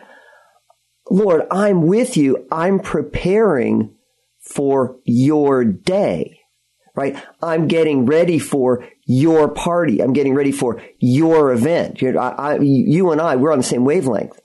Lord, 1.09 1.47
I'm 1.49 1.87
with 1.87 2.15
you. 2.15 2.45
I'm 2.51 2.79
preparing 2.79 3.95
for 4.39 4.99
your 5.03 5.63
day, 5.63 6.39
right? 6.95 7.17
I'm 7.41 7.67
getting 7.67 8.05
ready 8.05 8.37
for 8.37 8.85
your 9.11 9.49
party. 9.49 10.03
I'm 10.03 10.13
getting 10.13 10.35
ready 10.35 10.51
for 10.51 10.79
your 10.99 11.51
event. 11.51 11.99
You, 11.99 12.19
I, 12.19 12.29
I, 12.29 12.59
you 12.59 13.09
and 13.09 13.19
I, 13.19 13.37
we're 13.37 13.51
on 13.51 13.57
the 13.57 13.63
same 13.63 13.83
wavelength. 13.83 14.39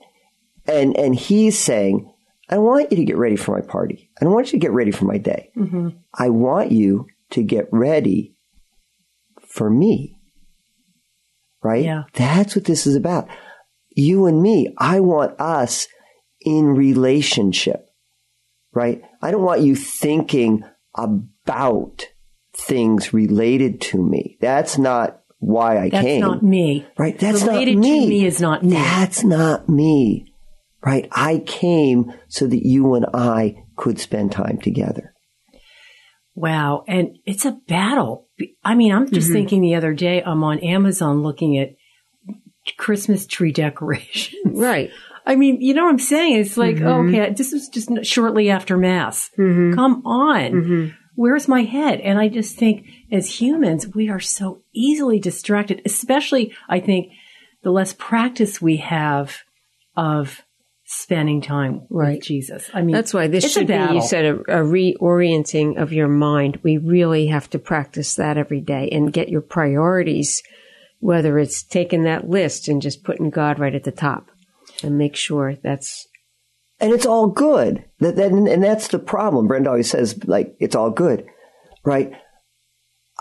And, 0.65 0.97
and 0.97 1.13
he's 1.13 1.59
saying, 1.59 2.11
I 2.49 2.57
want 2.57 2.89
you 2.89 2.97
to 2.97 3.05
get 3.05 3.15
ready 3.15 3.35
for 3.35 3.55
my 3.55 3.61
party. 3.61 4.09
I 4.19 4.25
don't 4.25 4.33
want 4.33 4.47
you 4.47 4.59
to 4.59 4.65
get 4.65 4.71
ready 4.71 4.89
for 4.89 5.05
my 5.05 5.19
day. 5.19 5.51
Mm-hmm. 5.55 5.89
I 6.15 6.29
want 6.29 6.71
you 6.71 7.05
to 7.29 7.43
get 7.43 7.67
ready 7.71 8.33
for 9.47 9.69
me. 9.69 10.17
Right? 11.61 11.85
Yeah. 11.85 12.05
That's 12.13 12.55
what 12.55 12.65
this 12.65 12.87
is 12.87 12.95
about. 12.95 13.27
You 13.91 14.25
and 14.25 14.41
me. 14.41 14.73
I 14.79 14.99
want 14.99 15.39
us 15.39 15.87
in 16.41 16.65
relationship. 16.69 17.87
Right? 18.73 19.03
I 19.21 19.29
don't 19.29 19.43
want 19.43 19.61
you 19.61 19.75
thinking 19.75 20.63
about 20.95 22.07
things 22.57 23.13
related 23.13 23.81
to 23.81 24.01
me. 24.01 24.37
That's 24.41 24.77
not 24.77 25.21
why 25.39 25.77
I 25.77 25.89
That's 25.89 26.03
came. 26.03 26.21
That's 26.21 26.33
not 26.33 26.43
me. 26.43 26.87
Right? 26.97 27.19
That's 27.19 27.43
Related 27.43 27.75
not 27.75 27.81
me. 27.81 28.01
to 28.01 28.09
me 28.09 28.25
is 28.25 28.41
not 28.41 28.63
me. 28.63 28.73
That's 28.73 29.23
not 29.23 29.69
me. 29.69 30.33
right? 30.85 31.07
I 31.11 31.39
came 31.39 32.13
so 32.29 32.47
that 32.47 32.65
you 32.65 32.93
and 32.93 33.07
I 33.13 33.63
could 33.75 33.99
spend 33.99 34.31
time 34.31 34.59
together. 34.59 35.13
Wow. 36.35 36.83
And 36.87 37.17
it's 37.25 37.45
a 37.45 37.57
battle. 37.67 38.27
I 38.63 38.75
mean, 38.75 38.93
I'm 38.93 39.09
just 39.11 39.27
mm-hmm. 39.27 39.33
thinking 39.33 39.61
the 39.61 39.75
other 39.75 39.93
day, 39.93 40.21
I'm 40.21 40.43
on 40.43 40.59
Amazon 40.59 41.23
looking 41.23 41.57
at 41.57 41.75
Christmas 42.77 43.25
tree 43.25 43.51
decorations. 43.51 44.57
Right. 44.59 44.91
I 45.25 45.35
mean, 45.35 45.59
you 45.59 45.73
know 45.73 45.85
what 45.85 45.91
I'm 45.91 45.99
saying? 45.99 46.37
It's 46.37 46.55
like, 46.55 46.75
mm-hmm. 46.75 47.15
okay, 47.15 47.33
this 47.33 47.51
was 47.51 47.67
just 47.69 48.05
shortly 48.05 48.51
after 48.51 48.77
Mass. 48.77 49.31
Mm-hmm. 49.39 49.73
Come 49.73 50.05
on. 50.05 50.95
Where's 51.15 51.47
my 51.47 51.63
head? 51.63 52.01
And 52.01 52.19
I 52.19 52.27
just 52.27 52.57
think 52.57 52.87
as 53.11 53.39
humans, 53.39 53.87
we 53.87 54.09
are 54.09 54.19
so 54.19 54.61
easily 54.73 55.19
distracted, 55.19 55.81
especially 55.85 56.53
I 56.67 56.79
think 56.79 57.11
the 57.63 57.71
less 57.71 57.93
practice 57.93 58.61
we 58.61 58.77
have 58.77 59.43
of 59.95 60.43
spending 60.85 61.41
time 61.41 61.81
right. 61.89 62.17
with 62.17 62.23
Jesus. 62.23 62.69
I 62.73 62.81
mean, 62.81 62.93
that's 62.93 63.13
why 63.13 63.27
this 63.27 63.51
should 63.51 63.67
be, 63.67 63.73
you 63.73 64.01
said, 64.01 64.25
a, 64.25 64.35
a, 64.35 64.63
reorienting 64.63 65.81
of 65.81 65.91
your 65.91 66.07
mind. 66.07 66.59
We 66.63 66.77
really 66.77 67.27
have 67.27 67.49
to 67.51 67.59
practice 67.59 68.15
that 68.15 68.37
every 68.37 68.61
day 68.61 68.89
and 68.91 69.11
get 69.11 69.29
your 69.29 69.41
priorities, 69.41 70.43
whether 70.99 71.39
it's 71.39 71.63
taking 71.63 72.03
that 72.03 72.29
list 72.29 72.67
and 72.67 72.81
just 72.81 73.03
putting 73.03 73.31
God 73.31 73.57
right 73.57 73.73
at 73.73 73.83
the 73.83 73.91
top 73.91 74.29
and 74.83 74.97
make 74.97 75.15
sure 75.15 75.55
that's. 75.55 76.07
And 76.79 76.91
it's 76.91 77.05
all 77.05 77.27
good. 77.27 77.85
That, 77.99 78.17
that, 78.17 78.31
and 78.31 78.63
that's 78.63 78.89
the 78.89 78.99
problem. 78.99 79.47
Brenda 79.47 79.69
always 79.69 79.89
says, 79.89 80.25
like, 80.25 80.55
it's 80.59 80.75
all 80.75 80.91
good, 80.91 81.25
right? 81.85 82.11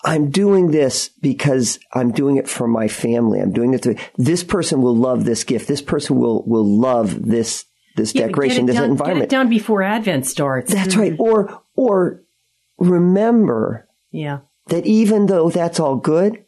I'm 0.05 0.31
doing 0.31 0.71
this 0.71 1.09
because 1.09 1.79
I'm 1.93 2.11
doing 2.11 2.37
it 2.37 2.49
for 2.49 2.67
my 2.67 2.89
family. 2.89 3.41
I'm 3.41 3.53
doing 3.53 3.73
it 3.73 3.83
to, 3.85 3.97
this 4.19 4.45
person 4.45 4.83
will 4.83 4.97
love 4.97 5.25
this 5.25 5.45
gift. 5.45 5.69
This 5.69 5.81
person 5.81 6.19
will, 6.19 6.45
will 6.47 6.67
love 6.67 7.23
this, 7.25 7.65
this 7.97 8.15
yeah, 8.15 8.27
decoration, 8.27 8.67
this 8.67 8.77
done, 8.77 8.91
environment. 8.91 9.31
Get 9.31 9.37
it 9.37 9.39
done 9.39 9.49
before 9.49 9.83
Advent 9.83 10.27
starts. 10.27 10.75
That's 10.75 10.95
mm-hmm. 10.95 11.01
right. 11.01 11.17
Or, 11.19 11.63
or 11.75 12.23
remember 12.77 13.89
yeah. 14.11 14.41
that 14.67 14.85
even 14.85 15.27
though 15.27 15.49
that's 15.49 15.81
all 15.81 15.97
good, 15.97 16.45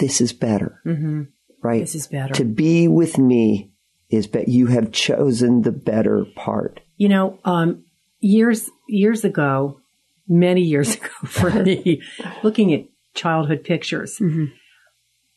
this 0.00 0.20
is 0.20 0.32
better. 0.32 0.80
Mm-hmm. 0.86 1.24
Right? 1.62 1.82
This 1.82 1.94
is 1.94 2.06
better. 2.06 2.32
To 2.34 2.44
be 2.44 2.88
with 2.88 3.18
me 3.18 3.69
is 4.10 4.28
that 4.28 4.48
you 4.48 4.66
have 4.66 4.92
chosen 4.92 5.62
the 5.62 5.72
better 5.72 6.24
part. 6.34 6.80
You 6.96 7.08
know, 7.08 7.38
um, 7.44 7.84
years, 8.20 8.68
years 8.88 9.24
ago, 9.24 9.80
many 10.28 10.62
years 10.62 10.94
ago 10.96 11.08
for 11.26 11.50
me, 11.50 12.02
looking 12.42 12.74
at 12.74 12.86
childhood 13.14 13.64
pictures. 13.64 14.18
Mm-hmm. 14.18 14.46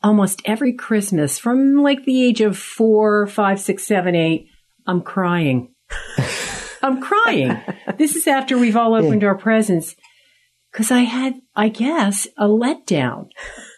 Almost 0.01 0.41
every 0.45 0.73
Christmas 0.73 1.39
from 1.39 1.81
like 1.81 2.03
the 2.05 2.23
age 2.23 2.41
of 2.41 2.57
four, 2.57 3.25
five, 3.27 3.59
six, 3.59 3.85
seven, 3.85 4.15
eight, 4.15 4.47
I'm 4.85 5.01
crying. 5.01 5.73
I'm 6.81 7.01
crying. 7.01 7.61
this 7.97 8.17
is 8.17 8.27
after 8.27 8.57
we've 8.57 8.75
all 8.75 8.93
opened 8.93 9.21
yeah. 9.21 9.29
our 9.29 9.37
presents 9.37 9.95
because 10.71 10.91
I 10.91 11.01
had, 11.01 11.35
I 11.55 11.69
guess, 11.69 12.27
a 12.37 12.47
letdown. 12.47 13.29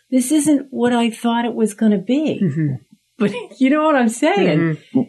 This 0.09 0.31
isn't 0.31 0.67
what 0.71 0.93
I 0.93 1.11
thought 1.11 1.45
it 1.45 1.53
was 1.53 1.75
going 1.75 1.91
to 1.91 1.99
be. 1.99 2.39
Mm-hmm. 2.41 2.75
But 3.17 3.31
you 3.61 3.69
know 3.69 3.83
what 3.85 3.95
I'm 3.95 4.09
saying? 4.09 4.59
Mm-hmm. 4.59 5.01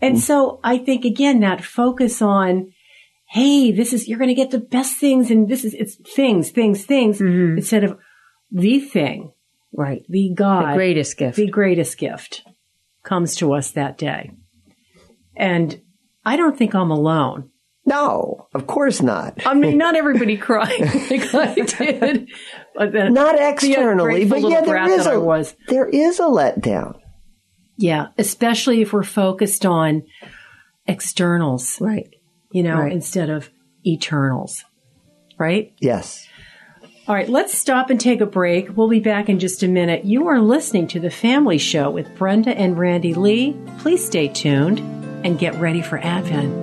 And 0.00 0.20
so 0.20 0.58
I 0.64 0.78
think 0.78 1.04
again, 1.04 1.40
that 1.40 1.64
focus 1.64 2.20
on 2.20 2.72
hey, 3.32 3.72
this 3.72 3.94
is, 3.94 4.08
you're 4.08 4.18
going 4.18 4.28
to 4.28 4.34
get 4.34 4.50
the 4.50 4.58
best 4.58 4.98
things 4.98 5.30
and 5.30 5.48
this 5.48 5.64
is, 5.64 5.72
it's 5.72 5.96
things, 6.14 6.50
things, 6.50 6.84
things 6.84 7.18
mm-hmm. 7.18 7.56
instead 7.56 7.82
of 7.82 7.98
the 8.50 8.78
thing, 8.78 9.32
right? 9.72 10.04
The 10.10 10.34
God. 10.34 10.72
The 10.72 10.74
greatest 10.74 11.16
gift. 11.16 11.36
The 11.36 11.48
greatest 11.48 11.96
gift 11.96 12.44
comes 13.02 13.34
to 13.36 13.54
us 13.54 13.70
that 13.70 13.96
day. 13.96 14.32
And 15.34 15.80
I 16.26 16.36
don't 16.36 16.58
think 16.58 16.74
I'm 16.74 16.90
alone. 16.90 17.48
No, 17.86 18.48
of 18.54 18.66
course 18.66 19.00
not. 19.00 19.40
I 19.46 19.54
mean, 19.54 19.78
not 19.78 19.96
everybody 20.02 20.36
cried 20.36 20.78
like 21.10 21.34
I 21.34 21.54
did. 21.54 22.28
Not 22.76 23.36
externally, 23.40 24.26
but 24.26 24.42
yeah, 24.42 24.60
there 24.60 24.90
is 24.90 25.06
a, 25.06 25.18
was. 25.18 25.56
there 25.68 25.88
is 25.88 26.20
a 26.20 26.24
letdown. 26.24 26.98
Yeah, 27.82 28.08
especially 28.16 28.80
if 28.80 28.92
we're 28.92 29.02
focused 29.02 29.66
on 29.66 30.04
externals. 30.86 31.78
Right 31.80 32.08
you 32.52 32.62
know, 32.62 32.78
right. 32.78 32.92
instead 32.92 33.30
of 33.30 33.50
eternals. 33.84 34.64
Right? 35.38 35.74
Yes. 35.80 36.26
All 37.08 37.16
right, 37.16 37.28
let's 37.28 37.56
stop 37.56 37.90
and 37.90 38.00
take 38.00 38.20
a 38.20 38.26
break. 38.26 38.76
We'll 38.76 38.88
be 38.88 39.00
back 39.00 39.28
in 39.28 39.40
just 39.40 39.64
a 39.64 39.68
minute. 39.68 40.04
You 40.04 40.28
are 40.28 40.38
listening 40.38 40.86
to 40.88 41.00
The 41.00 41.10
Family 41.10 41.58
Show 41.58 41.90
with 41.90 42.14
Brenda 42.16 42.56
and 42.56 42.78
Randy 42.78 43.14
Lee. 43.14 43.56
Please 43.78 44.04
stay 44.04 44.28
tuned 44.28 44.78
and 45.26 45.38
get 45.38 45.54
ready 45.56 45.82
for 45.82 45.98
Advent. 45.98 46.61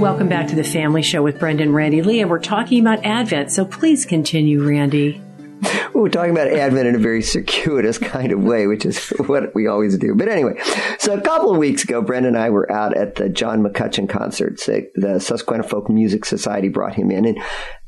Welcome 0.00 0.28
back 0.30 0.48
to 0.48 0.56
the 0.56 0.64
Family 0.64 1.02
Show 1.02 1.22
with 1.22 1.38
Brenda 1.38 1.62
and 1.62 1.74
Randy 1.74 2.00
Lee, 2.00 2.22
and 2.22 2.30
we're 2.30 2.38
talking 2.38 2.80
about 2.80 3.04
Advent. 3.04 3.52
So 3.52 3.66
please 3.66 4.06
continue, 4.06 4.66
Randy. 4.66 5.20
We're 5.92 6.08
talking 6.08 6.30
about 6.30 6.48
Advent 6.48 6.88
in 6.88 6.94
a 6.94 6.98
very 6.98 7.20
circuitous 7.20 7.98
kind 7.98 8.32
of 8.32 8.42
way, 8.42 8.66
which 8.66 8.86
is 8.86 9.08
what 9.26 9.54
we 9.54 9.66
always 9.66 9.98
do. 9.98 10.14
But 10.14 10.28
anyway, 10.28 10.58
so 10.98 11.12
a 11.12 11.20
couple 11.20 11.50
of 11.50 11.58
weeks 11.58 11.84
ago, 11.84 12.00
Brenda 12.00 12.28
and 12.28 12.38
I 12.38 12.48
were 12.48 12.72
out 12.72 12.96
at 12.96 13.16
the 13.16 13.28
John 13.28 13.62
McCutcheon 13.62 14.08
concert. 14.08 14.58
The 14.64 15.20
Susquehanna 15.20 15.64
Folk 15.64 15.90
Music 15.90 16.24
Society 16.24 16.70
brought 16.70 16.94
him 16.94 17.10
in, 17.10 17.26
and 17.26 17.38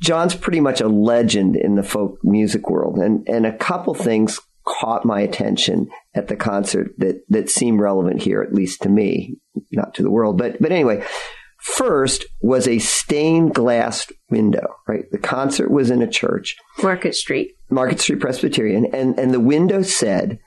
John's 0.03 0.35
pretty 0.35 0.61
much 0.61 0.83
a 0.83 0.89
legend 0.89 1.57
in 1.57 1.77
the 1.77 1.83
folk 1.83 2.19
music 2.23 2.69
world. 2.69 2.99
And 2.99 3.27
and 3.27 3.47
a 3.47 3.57
couple 3.57 3.95
things 3.95 4.39
caught 4.67 5.07
my 5.07 5.23
attention 5.23 5.89
at 6.15 6.29
the 6.29 6.37
concert 6.37 6.93
that 6.99 7.25
that 7.31 7.49
seem 7.49 7.81
relevant 7.81 8.21
here, 8.21 8.43
at 8.43 8.53
least 8.53 8.83
to 8.83 8.91
me, 8.91 9.39
not 9.71 9.95
to 9.95 10.03
the 10.03 10.11
world. 10.11 10.37
But 10.37 10.61
but 10.61 10.73
anyway. 10.73 11.07
First 11.63 12.27
was 12.41 12.67
a 12.67 12.81
stained 12.81 13.55
glass 13.55 14.11
window, 14.31 14.67
right? 14.89 15.05
The 15.13 15.19
concert 15.19 15.71
was 15.71 15.91
in 15.91 16.03
a 16.03 16.11
church. 16.11 16.57
Market 16.83 17.15
Street. 17.15 17.53
Market 17.71 18.01
Street 18.01 18.21
Presbyterian. 18.21 18.87
And, 18.93 19.17
and 19.19 19.33
the 19.33 19.41
window 19.41 19.83
said, 19.83 20.41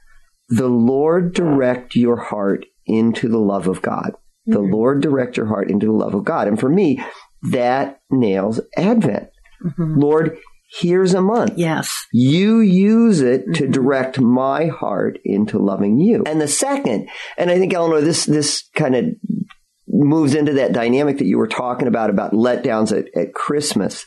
the 0.50 0.68
Lord 0.68 1.34
direct 1.34 1.96
your 1.96 2.18
heart 2.18 2.66
into 2.86 3.30
the 3.30 3.40
love 3.40 3.68
of 3.68 3.82
God. 3.82 4.12
The 4.46 4.60
mm-hmm. 4.60 4.74
Lord 4.74 5.02
direct 5.02 5.38
your 5.38 5.48
heart 5.48 5.72
into 5.72 5.86
the 5.86 5.94
love 5.94 6.14
of 6.14 6.26
God. 6.26 6.48
And 6.48 6.60
for 6.60 6.70
me, 6.70 7.04
that 7.52 8.00
nails 8.12 8.60
Advent. 8.78 9.30
Mm-hmm. 9.66 10.00
Lord, 10.00 10.38
here's 10.80 11.14
a 11.14 11.22
month. 11.22 11.54
Yes. 11.56 11.92
You 12.12 12.60
use 12.60 13.22
it 13.22 13.42
mm-hmm. 13.42 13.54
to 13.54 13.68
direct 13.68 14.20
my 14.20 14.68
heart 14.68 15.18
into 15.24 15.58
loving 15.58 15.98
you. 16.00 16.24
And 16.26 16.42
the 16.42 16.48
second, 16.48 17.10
and 17.38 17.50
I 17.50 17.58
think 17.58 17.74
Eleanor, 17.74 18.02
this, 18.02 18.26
this 18.26 18.70
kind 18.76 18.96
of 18.96 19.06
moves 20.04 20.36
into 20.36 20.54
that 20.54 20.74
dynamic 20.74 21.18
that 21.18 21.26
you 21.26 21.38
were 21.38 21.48
talking 21.48 21.88
about 21.88 22.10
about 22.10 22.34
letdowns 22.34 22.98
at, 22.98 23.06
at 23.16 23.34
Christmas. 23.34 24.06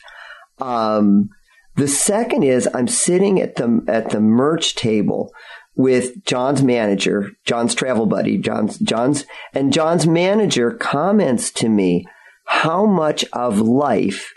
Um, 0.59 1.29
the 1.75 1.87
second 1.87 2.43
is 2.43 2.67
I'm 2.73 2.87
sitting 2.87 3.41
at 3.41 3.55
the 3.55 3.83
at 3.87 4.09
the 4.09 4.19
merch 4.19 4.75
table 4.75 5.31
with 5.75 6.25
John's 6.25 6.61
manager, 6.61 7.31
John's 7.45 7.73
travel 7.73 8.05
buddy, 8.05 8.37
John's 8.37 8.77
John's 8.79 9.25
and 9.53 9.71
John's 9.71 10.05
manager 10.05 10.71
comments 10.71 11.51
to 11.51 11.69
me 11.69 12.05
how 12.45 12.85
much 12.85 13.23
of 13.31 13.59
life 13.59 14.33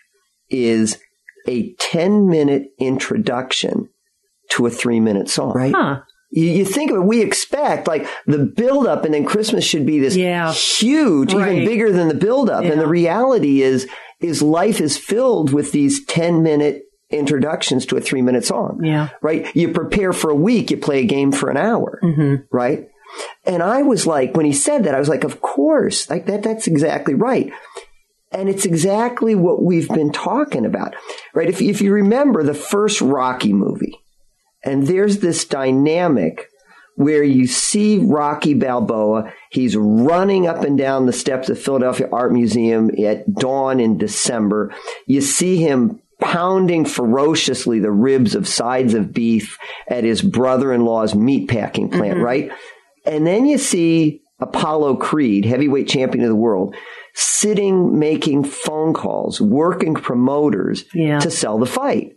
is 0.50 1.00
a 1.48 1.72
10 1.80 2.28
minute 2.28 2.68
introduction 2.78 3.88
to 4.50 4.66
a 4.66 4.70
3 4.70 5.00
minute 5.00 5.28
song, 5.28 5.54
right? 5.54 5.74
Huh. 5.74 6.00
You, 6.32 6.46
you, 6.46 6.64
think 6.64 6.90
of 6.90 6.96
it, 6.96 7.04
we 7.04 7.20
expect 7.20 7.86
like 7.86 8.08
the 8.26 8.38
build 8.38 8.86
up 8.86 9.04
and 9.04 9.12
then 9.12 9.26
Christmas 9.26 9.64
should 9.64 9.84
be 9.84 9.98
this 9.98 10.16
yeah. 10.16 10.50
huge, 10.52 11.34
right. 11.34 11.52
even 11.52 11.66
bigger 11.66 11.92
than 11.92 12.08
the 12.08 12.14
build 12.14 12.48
up. 12.48 12.64
Yeah. 12.64 12.72
And 12.72 12.80
the 12.80 12.86
reality 12.86 13.60
is, 13.60 13.86
is 14.20 14.40
life 14.40 14.80
is 14.80 14.96
filled 14.96 15.52
with 15.52 15.72
these 15.72 16.04
10 16.06 16.42
minute 16.42 16.84
introductions 17.10 17.84
to 17.86 17.96
a 17.96 18.00
three 18.00 18.22
minute 18.22 18.44
song. 18.46 18.80
Yeah. 18.82 19.10
Right. 19.20 19.54
You 19.54 19.72
prepare 19.72 20.14
for 20.14 20.30
a 20.30 20.34
week, 20.34 20.70
you 20.70 20.78
play 20.78 21.00
a 21.00 21.06
game 21.06 21.32
for 21.32 21.50
an 21.50 21.58
hour. 21.58 22.00
Mm-hmm. 22.02 22.36
Right. 22.50 22.88
And 23.44 23.62
I 23.62 23.82
was 23.82 24.06
like, 24.06 24.34
when 24.34 24.46
he 24.46 24.52
said 24.52 24.84
that, 24.84 24.94
I 24.94 24.98
was 24.98 25.08
like, 25.08 25.24
of 25.24 25.42
course, 25.42 26.08
like 26.08 26.26
that, 26.26 26.42
that's 26.42 26.66
exactly 26.66 27.14
right. 27.14 27.52
And 28.30 28.48
it's 28.48 28.64
exactly 28.64 29.34
what 29.34 29.62
we've 29.62 29.88
been 29.88 30.10
talking 30.10 30.64
about, 30.64 30.94
right? 31.34 31.50
If, 31.50 31.60
if 31.60 31.82
you 31.82 31.92
remember 31.92 32.42
the 32.42 32.54
first 32.54 33.02
Rocky 33.02 33.52
movie, 33.52 34.01
and 34.64 34.86
there's 34.86 35.18
this 35.18 35.44
dynamic 35.44 36.48
where 36.96 37.22
you 37.22 37.46
see 37.46 37.98
Rocky 37.98 38.54
Balboa. 38.54 39.32
He's 39.50 39.76
running 39.76 40.46
up 40.46 40.62
and 40.62 40.76
down 40.76 41.06
the 41.06 41.12
steps 41.12 41.48
of 41.48 41.58
Philadelphia 41.58 42.08
Art 42.12 42.32
Museum 42.32 42.90
at 42.98 43.32
dawn 43.34 43.80
in 43.80 43.98
December. 43.98 44.74
You 45.06 45.20
see 45.20 45.56
him 45.56 46.00
pounding 46.20 46.84
ferociously 46.84 47.80
the 47.80 47.90
ribs 47.90 48.34
of 48.34 48.46
sides 48.46 48.94
of 48.94 49.12
beef 49.12 49.58
at 49.88 50.04
his 50.04 50.22
brother-in-law's 50.22 51.14
meatpacking 51.14 51.90
plant, 51.90 52.14
mm-hmm. 52.14 52.22
right? 52.22 52.52
And 53.04 53.26
then 53.26 53.46
you 53.46 53.58
see 53.58 54.22
Apollo 54.38 54.96
Creed, 54.96 55.44
heavyweight 55.44 55.88
champion 55.88 56.24
of 56.24 56.28
the 56.28 56.36
world, 56.36 56.76
sitting 57.14 57.98
making 57.98 58.44
phone 58.44 58.94
calls, 58.94 59.40
working 59.40 59.94
promoters 59.94 60.84
yeah. 60.94 61.18
to 61.20 61.30
sell 61.30 61.58
the 61.58 61.66
fight. 61.66 62.16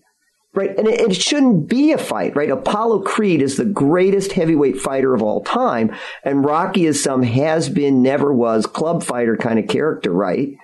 Right. 0.56 0.78
And 0.78 0.88
it, 0.88 1.02
it, 1.02 1.16
shouldn't 1.16 1.68
be 1.68 1.92
a 1.92 1.98
fight, 1.98 2.34
right? 2.34 2.50
Apollo 2.50 3.02
Creed 3.02 3.42
is 3.42 3.58
the 3.58 3.66
greatest 3.66 4.32
heavyweight 4.32 4.80
fighter 4.80 5.14
of 5.14 5.22
all 5.22 5.44
time. 5.44 5.94
And 6.24 6.46
Rocky 6.46 6.86
is 6.86 7.04
some 7.04 7.24
has 7.24 7.68
been, 7.68 8.02
never 8.02 8.34
was 8.34 8.66
club 8.66 9.04
fighter 9.04 9.36
kind 9.36 9.60
of 9.60 9.68
character, 9.68 10.12
right? 10.12 10.56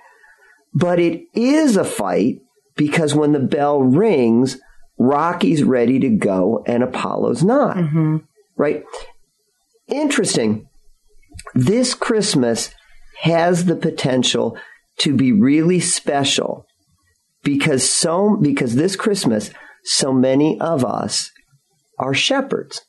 But 0.72 0.98
it 0.98 1.24
is 1.34 1.76
a 1.76 1.84
fight 1.84 2.40
because 2.74 3.14
when 3.14 3.32
the 3.32 3.40
bell 3.40 3.82
rings, 3.82 4.58
Rocky's 4.98 5.62
ready 5.62 5.98
to 6.00 6.08
go 6.08 6.64
and 6.66 6.82
Apollo's 6.82 7.42
not. 7.42 7.76
Mm-hmm. 7.76 8.18
Right? 8.56 8.84
Interesting. 9.88 10.68
This 11.54 11.94
Christmas 11.94 12.74
has 13.20 13.66
the 13.66 13.76
potential 13.76 14.56
to 14.98 15.14
be 15.14 15.32
really 15.32 15.80
special 15.80 16.66
because 17.42 17.88
so 17.88 18.36
because 18.36 18.74
this 18.74 18.96
Christmas 18.96 19.50
so 19.84 20.12
many 20.12 20.60
of 20.60 20.84
us 20.84 21.30
are 21.98 22.14
shepherds. 22.14 22.82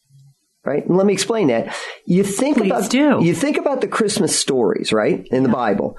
Right? 0.65 0.85
And 0.87 0.95
let 0.95 1.05
me 1.05 1.11
explain 1.13 1.47
that. 1.47 1.75
You 2.05 2.23
think 2.23 2.57
Please 2.57 2.67
about 2.67 2.89
do. 2.89 3.19
you 3.21 3.35
think 3.35 3.57
about 3.57 3.81
the 3.81 3.87
Christmas 3.87 4.37
stories, 4.37 4.93
right? 4.93 5.27
In 5.29 5.43
the 5.43 5.49
Bible. 5.49 5.97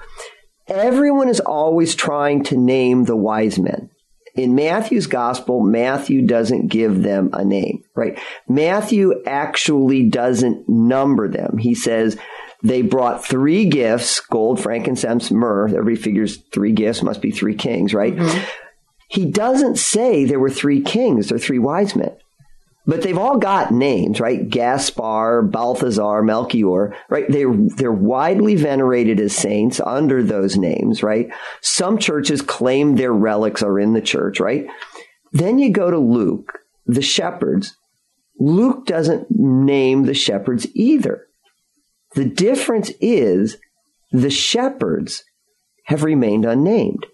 Everyone 0.67 1.29
is 1.29 1.39
always 1.39 1.93
trying 1.93 2.43
to 2.45 2.57
name 2.57 3.03
the 3.03 3.15
wise 3.15 3.59
men. 3.59 3.91
In 4.33 4.55
Matthew's 4.55 5.07
gospel, 5.07 5.61
Matthew 5.61 6.25
doesn't 6.25 6.67
give 6.67 7.03
them 7.03 7.29
a 7.31 7.45
name, 7.45 7.83
right? 7.95 8.19
Matthew 8.49 9.23
actually 9.25 10.09
doesn't 10.09 10.67
number 10.67 11.29
them. 11.29 11.57
He 11.59 11.75
says 11.75 12.17
they 12.63 12.81
brought 12.81 13.23
three 13.23 13.65
gifts, 13.65 14.19
gold, 14.19 14.59
frankincense, 14.59 15.29
myrrh. 15.29 15.67
Everybody 15.67 15.95
figures 15.95 16.39
three 16.51 16.71
gifts 16.71 17.03
must 17.03 17.21
be 17.21 17.31
three 17.31 17.55
kings, 17.55 17.93
right? 17.93 18.15
Mm-hmm. 18.15 18.45
He 19.15 19.25
doesn't 19.25 19.77
say 19.77 20.25
there 20.25 20.41
were 20.41 20.49
three 20.49 20.81
kings 20.81 21.31
or 21.31 21.39
three 21.39 21.57
wise 21.57 21.95
men. 21.95 22.17
But 22.85 23.01
they've 23.01 23.17
all 23.17 23.37
got 23.37 23.71
names, 23.71 24.19
right? 24.19 24.47
Gaspar, 24.47 25.41
Balthazar, 25.41 26.21
Melchior, 26.21 26.93
right? 27.09 27.25
They're, 27.29 27.53
they're 27.53 27.93
widely 27.93 28.55
venerated 28.55 29.21
as 29.21 29.33
saints 29.33 29.79
under 29.79 30.21
those 30.21 30.57
names, 30.57 31.01
right? 31.01 31.29
Some 31.61 31.97
churches 31.97 32.41
claim 32.41 32.97
their 32.97 33.13
relics 33.13 33.63
are 33.63 33.79
in 33.79 33.93
the 33.93 34.01
church, 34.01 34.41
right? 34.41 34.67
Then 35.31 35.59
you 35.59 35.71
go 35.71 35.89
to 35.89 35.97
Luke, 35.97 36.59
the 36.85 37.01
shepherds. 37.01 37.73
Luke 38.37 38.85
doesn't 38.85 39.31
name 39.31 40.03
the 40.03 40.13
shepherds 40.13 40.67
either. 40.75 41.25
The 42.15 42.25
difference 42.25 42.91
is 42.99 43.57
the 44.11 44.29
shepherds 44.29 45.23
have 45.85 46.03
remained 46.03 46.43
unnamed. 46.43 47.05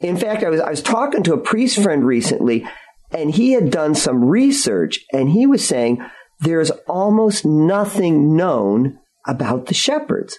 In 0.00 0.16
fact, 0.16 0.42
I 0.42 0.50
was, 0.50 0.60
I 0.60 0.70
was 0.70 0.82
talking 0.82 1.22
to 1.22 1.34
a 1.34 1.40
priest 1.40 1.82
friend 1.82 2.04
recently 2.04 2.66
and 3.10 3.34
he 3.34 3.52
had 3.52 3.70
done 3.70 3.94
some 3.94 4.24
research 4.24 5.00
and 5.12 5.30
he 5.30 5.46
was 5.46 5.66
saying 5.66 6.04
there's 6.40 6.70
almost 6.88 7.44
nothing 7.44 8.36
known 8.36 8.98
about 9.26 9.66
the 9.66 9.74
shepherds. 9.74 10.38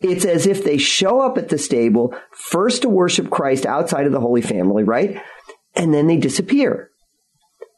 It's 0.00 0.24
as 0.24 0.46
if 0.46 0.64
they 0.64 0.78
show 0.78 1.20
up 1.20 1.38
at 1.38 1.50
the 1.50 1.58
stable 1.58 2.14
first 2.32 2.82
to 2.82 2.88
worship 2.88 3.30
Christ 3.30 3.66
outside 3.66 4.06
of 4.06 4.12
the 4.12 4.20
Holy 4.20 4.40
Family, 4.40 4.82
right? 4.82 5.20
And 5.74 5.94
then 5.94 6.06
they 6.06 6.16
disappear. 6.16 6.90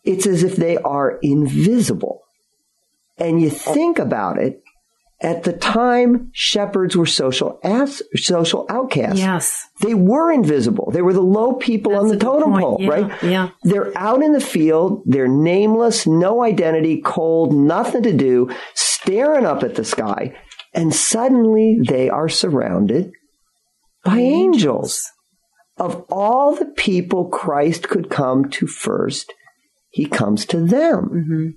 It's 0.05 0.27
as 0.27 0.43
if 0.43 0.57
they 0.57 0.77
are 0.79 1.19
invisible. 1.23 2.21
And 3.19 3.41
you 3.41 3.51
think 3.51 3.99
about 3.99 4.39
it, 4.39 4.62
at 5.23 5.45
the 5.45 5.53
time, 5.53 6.31
shepherds 6.33 6.97
were 6.97 7.07
social 7.07 7.61
as, 7.63 8.03
social 8.17 8.67
outcasts. 8.69 9.21
Yes. 9.21 9.69
They 9.81 9.95
were 9.95 10.33
invisible. 10.33 10.91
They 10.93 11.01
were 11.01 11.13
the 11.13 11.21
low 11.21 11.55
people 11.55 11.93
That's 11.93 12.03
on 12.03 12.09
the 12.09 12.17
totem 12.17 12.53
pole, 12.55 12.79
yeah, 12.81 12.89
right? 12.89 13.23
Yeah. 13.23 13.51
They're 13.63 13.97
out 13.97 14.23
in 14.23 14.33
the 14.33 14.41
field. 14.41 15.03
They're 15.07 15.29
nameless, 15.29 16.07
no 16.09 16.43
identity, 16.43 17.01
cold, 17.05 17.55
nothing 17.55 18.03
to 18.03 18.13
do, 18.13 18.51
staring 18.75 19.47
up 19.47 19.63
at 19.63 19.77
the 19.77 19.85
sky. 19.85 20.37
And 20.75 20.93
suddenly 20.93 21.79
they 21.87 22.09
are 22.09 22.29
surrounded 22.29 23.13
by 24.05 24.19
angels. 24.19 24.57
angels. 24.57 25.11
Of 25.79 26.05
all 26.11 26.55
the 26.55 26.67
people 26.67 27.29
Christ 27.29 27.89
could 27.89 28.11
come 28.11 28.51
to 28.51 28.67
first, 28.67 29.33
he 29.91 30.07
comes 30.07 30.45
to 30.47 30.61
them. 30.61 31.11
Mm-hmm. 31.13 31.49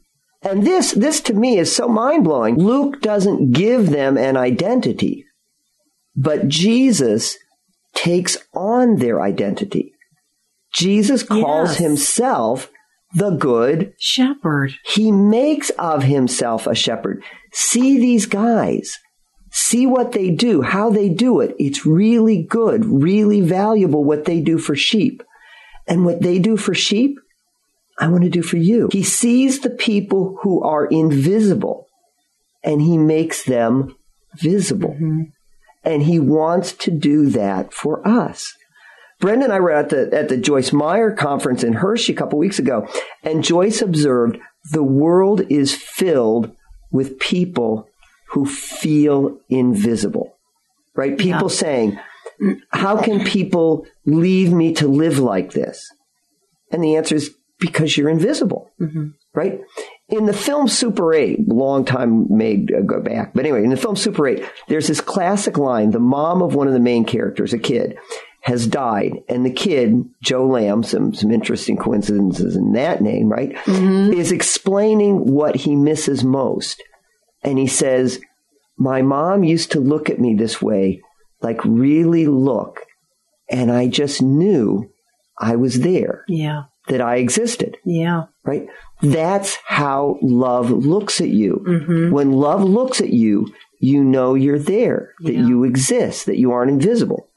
And 0.45 0.65
this, 0.65 0.91
this 0.91 1.21
to 1.21 1.33
me 1.33 1.57
is 1.57 1.75
so 1.75 1.87
mind 1.87 2.23
blowing. 2.23 2.55
Luke 2.55 3.01
doesn't 3.01 3.51
give 3.51 3.89
them 3.89 4.15
an 4.15 4.37
identity, 4.37 5.25
but 6.15 6.47
Jesus 6.47 7.37
takes 7.95 8.37
on 8.53 8.97
their 8.97 9.21
identity. 9.21 9.93
Jesus 10.71 11.23
calls 11.23 11.71
yes. 11.71 11.77
himself 11.79 12.69
the 13.15 13.31
good 13.31 13.93
shepherd. 13.99 14.73
He 14.85 15.11
makes 15.11 15.71
of 15.71 16.03
himself 16.03 16.67
a 16.67 16.75
shepherd. 16.75 17.23
See 17.51 17.97
these 17.97 18.25
guys. 18.27 18.99
See 19.51 19.87
what 19.87 20.11
they 20.11 20.31
do, 20.31 20.61
how 20.61 20.89
they 20.89 21.07
do 21.07 21.39
it. 21.39 21.55
It's 21.57 21.85
really 21.85 22.43
good, 22.43 22.85
really 22.85 23.39
valuable 23.39 24.03
what 24.03 24.25
they 24.25 24.41
do 24.41 24.57
for 24.57 24.75
sheep. 24.75 25.23
And 25.87 26.03
what 26.03 26.21
they 26.21 26.39
do 26.39 26.57
for 26.57 26.73
sheep 26.73 27.17
I 27.97 28.07
want 28.07 28.23
to 28.23 28.29
do 28.29 28.41
for 28.41 28.57
you. 28.57 28.89
He 28.91 29.03
sees 29.03 29.61
the 29.61 29.69
people 29.69 30.37
who 30.41 30.61
are 30.63 30.85
invisible 30.85 31.87
and 32.63 32.81
he 32.81 32.97
makes 32.97 33.43
them 33.43 33.95
visible. 34.35 34.89
Mm-hmm. 34.89 35.21
And 35.83 36.03
he 36.03 36.19
wants 36.19 36.73
to 36.73 36.91
do 36.91 37.29
that 37.29 37.73
for 37.73 38.05
us. 38.07 38.51
Brenda 39.19 39.45
and 39.45 39.53
I 39.53 39.59
were 39.59 39.71
at 39.71 39.89
the, 39.89 40.09
at 40.13 40.29
the 40.29 40.37
Joyce 40.37 40.73
Meyer 40.73 41.11
conference 41.11 41.63
in 41.63 41.73
Hershey 41.73 42.13
a 42.13 42.15
couple 42.15 42.37
weeks 42.39 42.59
ago, 42.59 42.87
and 43.23 43.43
Joyce 43.43 43.81
observed 43.81 44.37
the 44.71 44.83
world 44.83 45.41
is 45.49 45.73
filled 45.73 46.51
with 46.91 47.19
people 47.19 47.87
who 48.31 48.45
feel 48.45 49.37
invisible, 49.47 50.35
right? 50.95 51.17
People 51.17 51.49
yeah. 51.49 51.55
saying, 51.55 51.99
how 52.69 53.01
can 53.01 53.23
people 53.23 53.85
leave 54.05 54.51
me 54.51 54.73
to 54.73 54.87
live 54.87 55.19
like 55.19 55.51
this? 55.51 55.87
And 56.71 56.83
the 56.83 56.95
answer 56.95 57.15
is 57.15 57.33
because 57.65 57.97
you're 57.97 58.09
invisible, 58.09 58.71
mm-hmm. 58.79 59.09
right? 59.33 59.59
In 60.09 60.27
the 60.27 60.33
film 60.33 60.67
Super 60.67 61.13
8, 61.13 61.47
long 61.47 61.83
time 61.83 62.27
made 62.29 62.71
uh, 62.71 62.81
go 62.81 63.01
back, 63.01 63.33
but 63.33 63.43
anyway, 63.45 63.63
in 63.63 63.71
the 63.71 63.77
film 63.77 63.95
Super 63.95 64.27
8, 64.27 64.45
there's 64.67 64.87
this 64.87 65.01
classic 65.01 65.57
line. 65.57 65.91
The 65.91 65.99
mom 65.99 66.43
of 66.43 66.53
one 66.53 66.67
of 66.67 66.73
the 66.73 66.79
main 66.79 67.05
characters, 67.05 67.53
a 67.53 67.57
kid, 67.57 67.97
has 68.41 68.67
died, 68.67 69.23
and 69.27 69.43
the 69.43 69.51
kid, 69.51 70.07
Joe 70.21 70.45
Lamb, 70.45 70.83
some 70.83 71.15
some 71.15 71.31
interesting 71.31 71.77
coincidences 71.77 72.55
in 72.55 72.73
that 72.73 73.01
name, 73.01 73.27
right, 73.27 73.55
mm-hmm. 73.55 74.13
is 74.13 74.31
explaining 74.31 75.25
what 75.25 75.55
he 75.55 75.75
misses 75.75 76.23
most, 76.23 76.83
and 77.41 77.57
he 77.57 77.65
says, 77.65 78.21
"My 78.77 79.01
mom 79.01 79.43
used 79.43 79.71
to 79.71 79.79
look 79.79 80.11
at 80.11 80.19
me 80.19 80.35
this 80.35 80.61
way, 80.61 81.01
like 81.41 81.65
really 81.65 82.27
look, 82.27 82.81
and 83.49 83.71
I 83.71 83.87
just 83.87 84.21
knew 84.21 84.91
I 85.39 85.55
was 85.55 85.79
there." 85.79 86.23
Yeah 86.27 86.65
that 86.87 87.01
I 87.01 87.17
existed. 87.17 87.77
Yeah. 87.83 88.25
Right? 88.43 88.67
That's 89.01 89.57
how 89.65 90.17
love 90.21 90.69
looks 90.71 91.19
at 91.19 91.29
you. 91.29 91.63
Mm-hmm. 91.67 92.11
When 92.11 92.31
love 92.31 92.63
looks 92.63 93.01
at 93.01 93.09
you, 93.09 93.53
you 93.79 94.03
know 94.03 94.33
you're 94.35 94.59
there, 94.59 95.13
that 95.21 95.33
yeah. 95.33 95.45
you 95.45 95.63
exist, 95.63 96.25
that 96.27 96.37
you 96.37 96.51
aren't 96.51 96.71
invisible. 96.71 97.29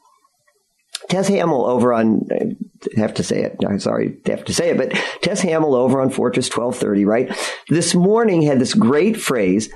Tess 1.09 1.27
Hamill 1.27 1.65
over 1.65 1.91
on, 1.93 2.27
I 2.31 2.55
have 2.99 3.15
to 3.15 3.23
say 3.23 3.41
it. 3.41 3.57
I'm 3.67 3.79
sorry 3.79 4.17
to 4.25 4.31
have 4.31 4.45
to 4.45 4.53
say 4.53 4.69
it, 4.69 4.77
but 4.77 4.91
Tess 5.21 5.41
Hamill 5.41 5.73
over 5.73 5.99
on 6.01 6.11
Fortress 6.11 6.49
1230, 6.49 7.05
right? 7.05 7.55
This 7.67 7.95
morning 7.95 8.43
had 8.43 8.59
this 8.59 8.75
great 8.75 9.19
phrase, 9.19 9.73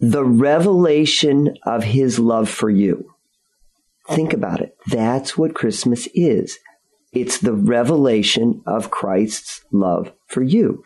the 0.00 0.24
revelation 0.24 1.56
of 1.64 1.84
his 1.84 2.18
love 2.18 2.48
for 2.48 2.70
you. 2.70 3.14
Think 4.08 4.32
about 4.32 4.60
it. 4.60 4.76
That's 4.86 5.36
what 5.36 5.54
Christmas 5.54 6.08
is. 6.14 6.58
It's 7.12 7.38
the 7.38 7.52
revelation 7.52 8.62
of 8.66 8.90
Christ's 8.90 9.64
love 9.70 10.12
for 10.26 10.42
you. 10.42 10.84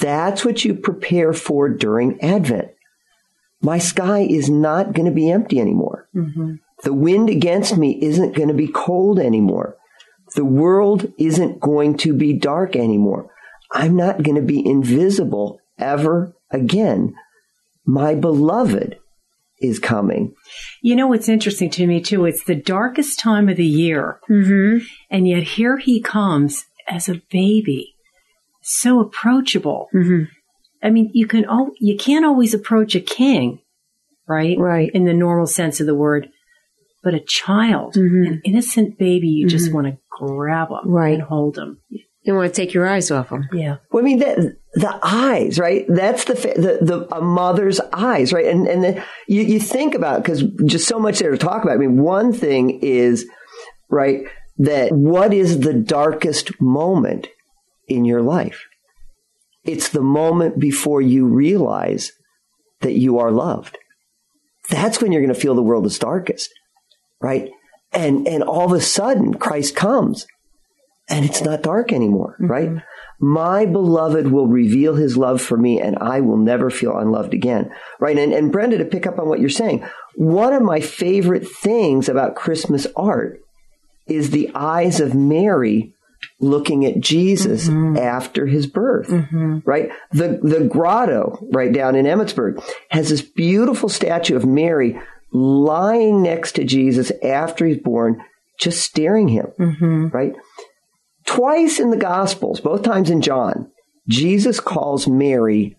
That's 0.00 0.44
what 0.44 0.64
you 0.64 0.74
prepare 0.74 1.32
for 1.32 1.68
during 1.68 2.20
Advent. 2.20 2.68
My 3.60 3.78
sky 3.78 4.20
is 4.20 4.48
not 4.48 4.92
going 4.92 5.06
to 5.06 5.14
be 5.14 5.30
empty 5.30 5.58
anymore. 5.58 6.08
Mm-hmm. 6.14 6.56
The 6.84 6.92
wind 6.92 7.28
against 7.28 7.76
me 7.76 7.98
isn't 8.00 8.36
going 8.36 8.48
to 8.48 8.54
be 8.54 8.68
cold 8.68 9.18
anymore. 9.18 9.76
The 10.36 10.44
world 10.44 11.12
isn't 11.18 11.58
going 11.58 11.96
to 11.98 12.12
be 12.12 12.34
dark 12.34 12.76
anymore. 12.76 13.32
I'm 13.72 13.96
not 13.96 14.22
going 14.22 14.36
to 14.36 14.42
be 14.42 14.64
invisible 14.64 15.60
ever 15.78 16.34
again 16.50 17.14
my 17.88 18.14
beloved 18.14 18.98
is 19.60 19.78
coming. 19.78 20.34
You 20.82 20.96
know 20.96 21.06
what's 21.08 21.28
interesting 21.28 21.70
to 21.70 21.86
me 21.86 22.00
too? 22.00 22.24
It's 22.24 22.44
the 22.44 22.54
darkest 22.54 23.18
time 23.18 23.48
of 23.48 23.56
the 23.56 23.66
year. 23.66 24.20
Mm-hmm. 24.30 24.84
And 25.10 25.26
yet 25.28 25.42
here 25.42 25.78
he 25.78 26.00
comes 26.00 26.64
as 26.86 27.08
a 27.08 27.20
baby. 27.30 27.94
So 28.62 29.00
approachable. 29.00 29.88
Mm-hmm. 29.94 30.24
I 30.82 30.90
mean, 30.90 31.10
you 31.12 31.26
can, 31.26 31.44
al- 31.46 31.72
you 31.80 31.96
can't 31.96 32.24
always 32.24 32.54
approach 32.54 32.94
a 32.94 33.00
king, 33.00 33.60
right? 34.28 34.56
Right. 34.58 34.90
In 34.94 35.04
the 35.04 35.14
normal 35.14 35.46
sense 35.46 35.80
of 35.80 35.86
the 35.86 35.94
word. 35.94 36.28
But 37.02 37.14
a 37.14 37.20
child, 37.20 37.94
Mhm. 37.94 38.26
an 38.26 38.42
innocent 38.44 38.98
baby, 38.98 39.28
you 39.28 39.48
just 39.48 39.72
want 39.72 39.86
to 39.86 39.98
grab 40.10 40.68
him 40.70 40.90
Right. 40.90 41.14
and 41.14 41.22
hold 41.22 41.56
him. 41.56 41.80
You 42.28 42.34
want 42.34 42.54
to 42.54 42.60
take 42.60 42.74
your 42.74 42.86
eyes 42.86 43.10
off 43.10 43.30
them. 43.30 43.48
Yeah. 43.54 43.78
Well, 43.90 44.02
I 44.02 44.04
mean, 44.04 44.18
that, 44.18 44.36
the 44.74 45.00
eyes, 45.02 45.58
right? 45.58 45.86
That's 45.88 46.24
the, 46.24 46.34
the, 46.34 46.84
the, 46.84 47.16
a 47.16 47.22
mother's 47.22 47.80
eyes, 47.90 48.34
right? 48.34 48.44
And, 48.44 48.68
and 48.68 48.84
then 48.84 49.02
you, 49.26 49.40
you 49.40 49.58
think 49.58 49.94
about, 49.94 50.22
because 50.22 50.42
just 50.66 50.86
so 50.86 50.98
much 50.98 51.20
there 51.20 51.30
to 51.30 51.38
talk 51.38 51.62
about. 51.62 51.72
I 51.72 51.78
mean, 51.78 52.02
one 52.02 52.34
thing 52.34 52.80
is, 52.82 53.26
right, 53.88 54.24
that 54.58 54.92
what 54.92 55.32
is 55.32 55.60
the 55.60 55.72
darkest 55.72 56.60
moment 56.60 57.28
in 57.86 58.04
your 58.04 58.20
life? 58.20 58.66
It's 59.64 59.88
the 59.88 60.02
moment 60.02 60.58
before 60.58 61.00
you 61.00 61.24
realize 61.28 62.12
that 62.80 62.92
you 62.92 63.18
are 63.20 63.30
loved. 63.30 63.78
That's 64.68 65.00
when 65.00 65.12
you're 65.12 65.22
going 65.22 65.34
to 65.34 65.40
feel 65.40 65.54
the 65.54 65.62
world 65.62 65.86
is 65.86 65.98
darkest, 65.98 66.50
right? 67.22 67.48
And, 67.90 68.28
and 68.28 68.42
all 68.42 68.66
of 68.66 68.78
a 68.78 68.82
sudden 68.82 69.32
Christ 69.32 69.74
comes 69.74 70.26
and 71.08 71.24
it's 71.24 71.42
not 71.42 71.62
dark 71.62 71.92
anymore, 71.92 72.34
mm-hmm. 72.34 72.46
right? 72.46 72.82
My 73.20 73.66
beloved 73.66 74.28
will 74.28 74.46
reveal 74.46 74.94
his 74.94 75.16
love 75.16 75.42
for 75.42 75.56
me 75.56 75.80
and 75.80 75.96
I 75.98 76.20
will 76.20 76.36
never 76.36 76.70
feel 76.70 76.96
unloved 76.96 77.34
again, 77.34 77.72
right? 77.98 78.16
And, 78.16 78.32
and 78.32 78.52
Brenda, 78.52 78.78
to 78.78 78.84
pick 78.84 79.06
up 79.06 79.18
on 79.18 79.28
what 79.28 79.40
you're 79.40 79.48
saying, 79.48 79.84
one 80.14 80.52
of 80.52 80.62
my 80.62 80.80
favorite 80.80 81.48
things 81.48 82.08
about 82.08 82.36
Christmas 82.36 82.86
art 82.94 83.40
is 84.06 84.30
the 84.30 84.50
eyes 84.54 85.00
of 85.00 85.14
Mary 85.14 85.94
looking 86.40 86.84
at 86.84 87.00
Jesus 87.00 87.68
mm-hmm. 87.68 87.96
after 87.96 88.46
his 88.46 88.66
birth, 88.66 89.08
mm-hmm. 89.08 89.58
right? 89.64 89.90
The, 90.12 90.38
the 90.42 90.64
grotto 90.64 91.46
right 91.52 91.72
down 91.72 91.96
in 91.96 92.06
Emmitsburg 92.06 92.62
has 92.90 93.08
this 93.08 93.22
beautiful 93.22 93.88
statue 93.88 94.36
of 94.36 94.46
Mary 94.46 95.00
lying 95.32 96.22
next 96.22 96.52
to 96.52 96.64
Jesus 96.64 97.12
after 97.22 97.66
he's 97.66 97.78
born, 97.78 98.22
just 98.58 98.82
staring 98.82 99.28
him, 99.28 99.52
right? 100.12 100.34
Twice 101.28 101.78
in 101.78 101.90
the 101.90 101.96
Gospels, 101.98 102.58
both 102.60 102.82
times 102.82 103.10
in 103.10 103.20
John, 103.20 103.70
Jesus 104.08 104.60
calls 104.60 105.06
Mary 105.06 105.76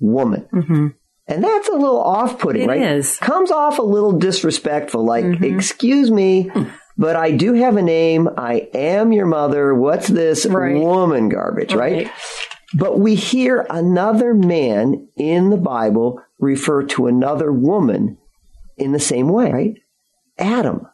woman. 0.00 0.48
Mm-hmm. 0.50 0.86
And 1.26 1.44
that's 1.44 1.68
a 1.68 1.74
little 1.74 2.00
off 2.00 2.38
putting, 2.38 2.66
right? 2.66 2.80
is. 2.80 3.18
Comes 3.18 3.50
off 3.50 3.78
a 3.78 3.82
little 3.82 4.12
disrespectful, 4.12 5.04
like, 5.04 5.26
mm-hmm. 5.26 5.44
excuse 5.44 6.10
me, 6.10 6.50
but 6.96 7.16
I 7.16 7.32
do 7.32 7.52
have 7.52 7.76
a 7.76 7.82
name. 7.82 8.30
I 8.38 8.70
am 8.72 9.12
your 9.12 9.26
mother. 9.26 9.74
What's 9.74 10.08
this 10.08 10.46
Right. 10.46 10.80
woman 10.80 11.28
garbage, 11.28 11.74
right? 11.74 12.10
But 12.72 12.98
we 12.98 13.14
hear 13.14 13.66
another 13.68 14.32
man 14.32 15.08
in 15.18 15.50
the 15.50 15.58
Bible 15.58 16.22
refer 16.38 16.84
to 16.84 17.08
another 17.08 17.52
woman 17.52 18.16
in 18.78 18.92
the 18.92 19.00
same 19.00 19.28
way, 19.28 19.52
right? 19.52 19.74
Adam 20.38 20.86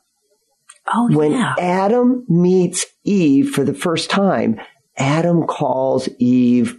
Oh, 0.92 1.08
when 1.14 1.32
yeah. 1.32 1.54
Adam 1.58 2.24
meets 2.28 2.86
Eve 3.04 3.50
for 3.50 3.64
the 3.64 3.74
first 3.74 4.10
time, 4.10 4.60
Adam 4.96 5.46
calls 5.46 6.08
Eve 6.18 6.76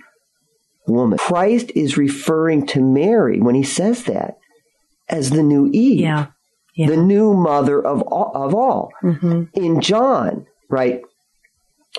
woman. 0.87 1.17
Christ 1.17 1.71
is 1.75 1.97
referring 1.97 2.65
to 2.67 2.81
Mary 2.81 3.39
when 3.39 3.55
he 3.55 3.63
says 3.63 4.03
that 4.03 4.37
as 5.09 5.29
the 5.29 5.43
new 5.43 5.69
Eve, 5.71 5.99
yeah. 5.99 6.27
Yeah. 6.75 6.87
the 6.87 6.97
new 6.97 7.33
mother 7.33 7.83
of 7.85 8.01
all, 8.03 8.31
of 8.35 8.53
all. 8.53 8.91
Mm-hmm. 9.03 9.43
In 9.53 9.81
John, 9.81 10.45
right? 10.69 11.01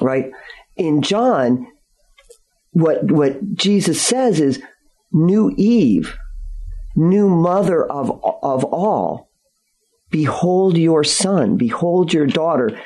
Right? 0.00 0.30
In 0.76 1.02
John, 1.02 1.66
what 2.72 3.10
what 3.10 3.54
Jesus 3.54 4.00
says 4.02 4.40
is 4.40 4.62
new 5.12 5.52
Eve, 5.56 6.16
new 6.94 7.28
mother 7.28 7.84
of 7.84 8.10
of 8.42 8.64
all 8.64 9.26
behold 10.10 10.76
your 10.76 11.04
son, 11.04 11.56
behold 11.56 12.12
your 12.12 12.26
daughter, 12.26 12.78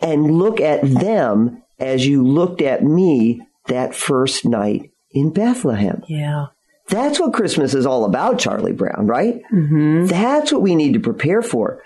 and 0.00 0.38
look 0.38 0.60
at 0.60 0.82
them 0.82 1.62
as 1.78 2.06
you 2.06 2.26
looked 2.26 2.62
at 2.62 2.82
me 2.82 3.42
that 3.66 3.94
first 3.94 4.44
night 4.44 4.90
in 5.10 5.32
Bethlehem. 5.32 6.02
Yeah. 6.08 6.46
That's 6.88 7.20
what 7.20 7.32
Christmas 7.32 7.74
is 7.74 7.86
all 7.86 8.04
about, 8.04 8.38
Charlie 8.38 8.72
Brown, 8.72 9.06
right? 9.06 9.40
Mm-hmm. 9.52 10.06
That's 10.06 10.52
what 10.52 10.62
we 10.62 10.74
need 10.74 10.94
to 10.94 11.00
prepare 11.00 11.40
for. 11.40 11.82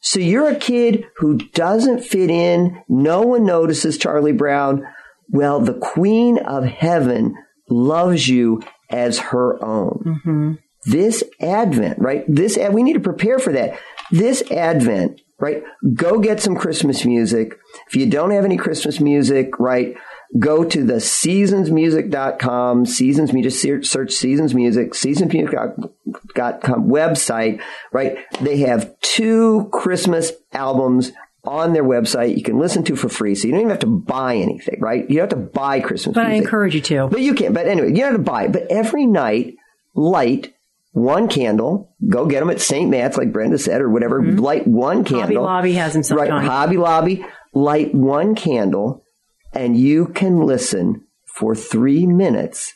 So 0.00 0.20
you're 0.20 0.48
a 0.48 0.56
kid 0.56 1.06
who 1.16 1.38
doesn't 1.38 2.04
fit 2.04 2.30
in. 2.30 2.82
No 2.88 3.22
one 3.22 3.46
notices 3.46 3.98
Charlie 3.98 4.32
Brown. 4.32 4.86
Well, 5.30 5.60
the 5.60 5.74
Queen 5.74 6.38
of 6.38 6.64
Heaven 6.64 7.34
loves 7.68 8.28
you 8.28 8.62
as 8.90 9.18
her 9.18 9.62
own. 9.64 10.58
This 10.84 11.24
Advent, 11.40 11.98
right? 11.98 12.24
This, 12.28 12.58
we 12.70 12.82
need 12.82 12.92
to 12.92 13.00
prepare 13.00 13.38
for 13.38 13.52
that. 13.54 13.78
This 14.10 14.42
Advent, 14.50 15.20
right? 15.38 15.62
Go 15.94 16.18
get 16.18 16.40
some 16.40 16.56
Christmas 16.56 17.04
music. 17.04 17.58
If 17.88 17.96
you 17.96 18.06
don't 18.06 18.30
have 18.30 18.44
any 18.44 18.56
Christmas 18.56 19.00
music, 19.00 19.58
right? 19.58 19.96
Go 20.38 20.64
to 20.64 20.82
the 20.82 20.94
seasonsmusic.com, 20.94 22.86
seasons 22.86 23.32
music, 23.32 23.52
search, 23.52 23.86
search 23.86 24.12
seasons 24.12 24.54
music, 24.54 24.92
seasonsmusic.com 24.94 26.88
website, 26.88 27.60
right? 27.92 28.18
They 28.40 28.58
have 28.58 28.98
two 29.00 29.68
Christmas 29.72 30.32
albums 30.52 31.12
on 31.44 31.72
their 31.74 31.84
website 31.84 32.36
you 32.36 32.42
can 32.42 32.58
listen 32.58 32.82
to 32.84 32.96
for 32.96 33.08
free. 33.08 33.34
So 33.34 33.46
you 33.46 33.52
don't 33.52 33.60
even 33.60 33.70
have 33.70 33.80
to 33.80 33.86
buy 33.86 34.36
anything, 34.36 34.80
right? 34.80 35.08
You 35.08 35.18
don't 35.18 35.30
have 35.30 35.38
to 35.40 35.50
buy 35.50 35.80
Christmas 35.80 36.14
But 36.14 36.26
I 36.26 36.32
encourage 36.32 36.74
you 36.74 36.80
to. 36.82 37.08
But 37.08 37.20
you 37.20 37.34
can't. 37.34 37.54
But 37.54 37.66
anyway, 37.66 37.90
you 37.90 37.96
don't 37.96 38.12
have 38.12 38.24
to 38.24 38.30
buy 38.30 38.44
it. 38.44 38.52
But 38.52 38.70
every 38.70 39.06
night, 39.06 39.56
light 39.94 40.54
one 40.94 41.28
candle. 41.28 41.92
Go 42.08 42.24
get 42.26 42.40
them 42.40 42.50
at 42.50 42.60
St. 42.60 42.88
Matt's, 42.88 43.18
like 43.18 43.32
Brenda 43.32 43.58
said, 43.58 43.80
or 43.80 43.90
whatever. 43.90 44.22
Light 44.22 44.66
one 44.66 45.04
candle. 45.04 45.42
Mm-hmm. 45.44 45.52
Hobby 45.52 45.70
Lobby 45.70 45.72
has 45.74 45.92
them 45.92 46.16
Right. 46.16 46.28
sometimes. 46.28 46.48
Hobby 46.48 46.76
Lobby. 46.76 47.26
Light 47.52 47.94
one 47.94 48.34
candle, 48.34 49.04
and 49.52 49.76
you 49.76 50.06
can 50.06 50.40
listen 50.40 51.04
for 51.36 51.54
three 51.54 52.06
minutes 52.06 52.72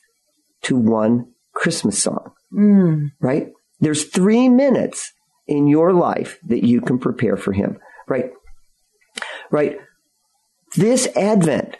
to 0.62 0.76
one 0.76 1.32
Christmas 1.54 2.02
song. 2.02 2.32
Mm. 2.52 3.12
Right? 3.20 3.48
There's 3.80 4.04
three 4.04 4.48
minutes 4.48 5.12
in 5.46 5.68
your 5.68 5.92
life 5.92 6.38
that 6.48 6.64
you 6.64 6.80
can 6.80 6.98
prepare 6.98 7.36
for 7.36 7.52
Him. 7.52 7.78
Right? 8.08 8.30
Right? 9.50 9.78
This 10.76 11.06
Advent, 11.16 11.76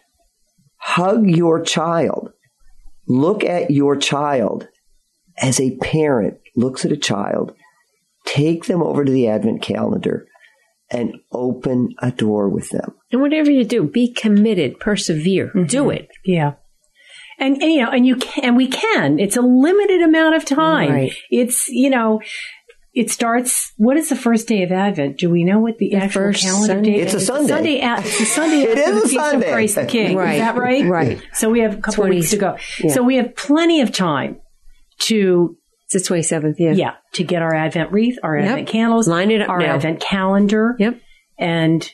hug 0.77 1.29
your 1.29 1.63
child. 1.63 2.33
Look 3.09 3.43
at 3.45 3.71
your 3.71 3.97
child 3.97 4.69
as 5.41 5.61
a 5.61 5.77
parent 5.77 6.39
looks 6.57 6.85
at 6.85 6.93
a 6.93 6.97
child. 6.97 7.55
Take 8.27 8.67
them 8.67 8.83
over 8.83 9.05
to 9.05 9.13
the 9.13 9.29
Advent 9.29 9.63
calendar 9.63 10.27
and 10.91 11.15
open 11.33 11.95
a 12.01 12.11
door 12.11 12.49
with 12.49 12.71
them. 12.71 12.95
And 13.13 13.21
whatever 13.21 13.51
you 13.51 13.65
do, 13.65 13.85
be 13.85 14.13
committed, 14.13 14.81
persevere, 14.81 15.49
mm-hmm. 15.49 15.65
do 15.65 15.91
it. 15.91 16.09
Yeah. 16.25 16.55
And, 17.39 17.63
and, 17.63 17.73
you 17.73 17.83
know, 17.83 17.91
and 17.91 18.07
you 18.07 18.17
can, 18.17 18.45
and 18.45 18.57
we 18.57 18.67
can. 18.69 19.19
It's 19.19 19.37
a 19.37 19.41
limited 19.43 20.03
amount 20.03 20.35
of 20.35 20.45
time. 20.45 20.91
Right. 20.91 21.13
It's, 21.31 21.69
you 21.69 21.89
know, 21.89 22.21
it 22.95 23.11
starts. 23.11 23.73
What 23.77 23.97
is 23.97 24.09
the 24.09 24.17
first 24.17 24.49
day 24.49 24.65
of 24.65 24.73
Advent? 24.73 25.19
Do 25.19 25.31
we 25.31 25.45
know 25.45 25.61
what 25.61 25.79
the, 25.79 25.95
actual 25.95 26.23
first 26.23 26.43
calendar 26.43 26.75
Sunday. 26.75 26.91
date 26.91 27.01
It's 27.03 27.15
a 27.15 27.19
is? 27.19 27.27
Sunday. 27.27 27.49
Sunday. 27.49 27.81
a- 27.81 27.99
It's 28.01 28.21
a 28.21 28.25
Sunday. 28.27 28.63
It 28.65 28.79
is 28.79 28.79
after 28.79 28.91
is 28.91 28.95
the 28.95 28.99
a 28.99 29.03
Feast 29.03 29.15
of 29.17 29.31
Sunday. 29.31 29.53
Christ 29.53 29.75
the 29.77 29.87
King. 29.87 30.17
Right. 30.17 30.35
Is 30.35 30.41
that 30.41 30.57
right? 30.57 30.85
Right. 30.85 31.23
So 31.35 31.51
we 31.51 31.61
have 31.61 31.75
a 31.75 31.81
couple 31.81 32.05
20 32.05 32.17
weeks 32.17 32.31
to 32.31 32.37
go. 32.39 32.57
yeah. 32.83 32.93
So 32.93 33.03
we 33.05 33.17
have 33.17 33.37
plenty 33.37 33.83
of 33.83 33.93
time 33.93 34.41
to 35.03 35.57
It's 35.91 36.09
the 36.09 36.15
27th, 36.15 36.55
yeah. 36.59 36.73
yeah 36.73 36.95
to 37.15 37.25
get 37.25 37.43
our 37.43 37.55
Advent 37.55 37.93
wreath, 37.93 38.19
our 38.23 38.37
Yep. 38.39 38.49
Advent 38.49 38.69
candles, 38.69 39.09
Line 39.09 39.31
it 39.31 39.41
up 39.43 39.49
our 39.49 39.59
now. 39.59 39.75
Advent 39.77 40.01
calendar, 40.01 40.77
Yep. 40.79 41.01
and 41.39 41.91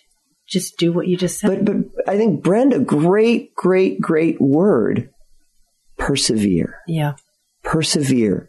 just 0.49 0.77
do 0.79 0.93
what 0.93 1.07
you 1.07 1.17
just 1.17 1.39
said. 1.39 1.65
But 1.65 1.85
but 1.95 2.09
I 2.13 2.17
think 2.17 2.43
Brenda, 2.43 2.79
great, 2.81 3.55
great, 3.55 4.01
great 4.01 4.41
word. 4.41 5.11
Persevere. 5.99 6.77
yeah. 6.87 7.15
Persevere. 7.63 8.49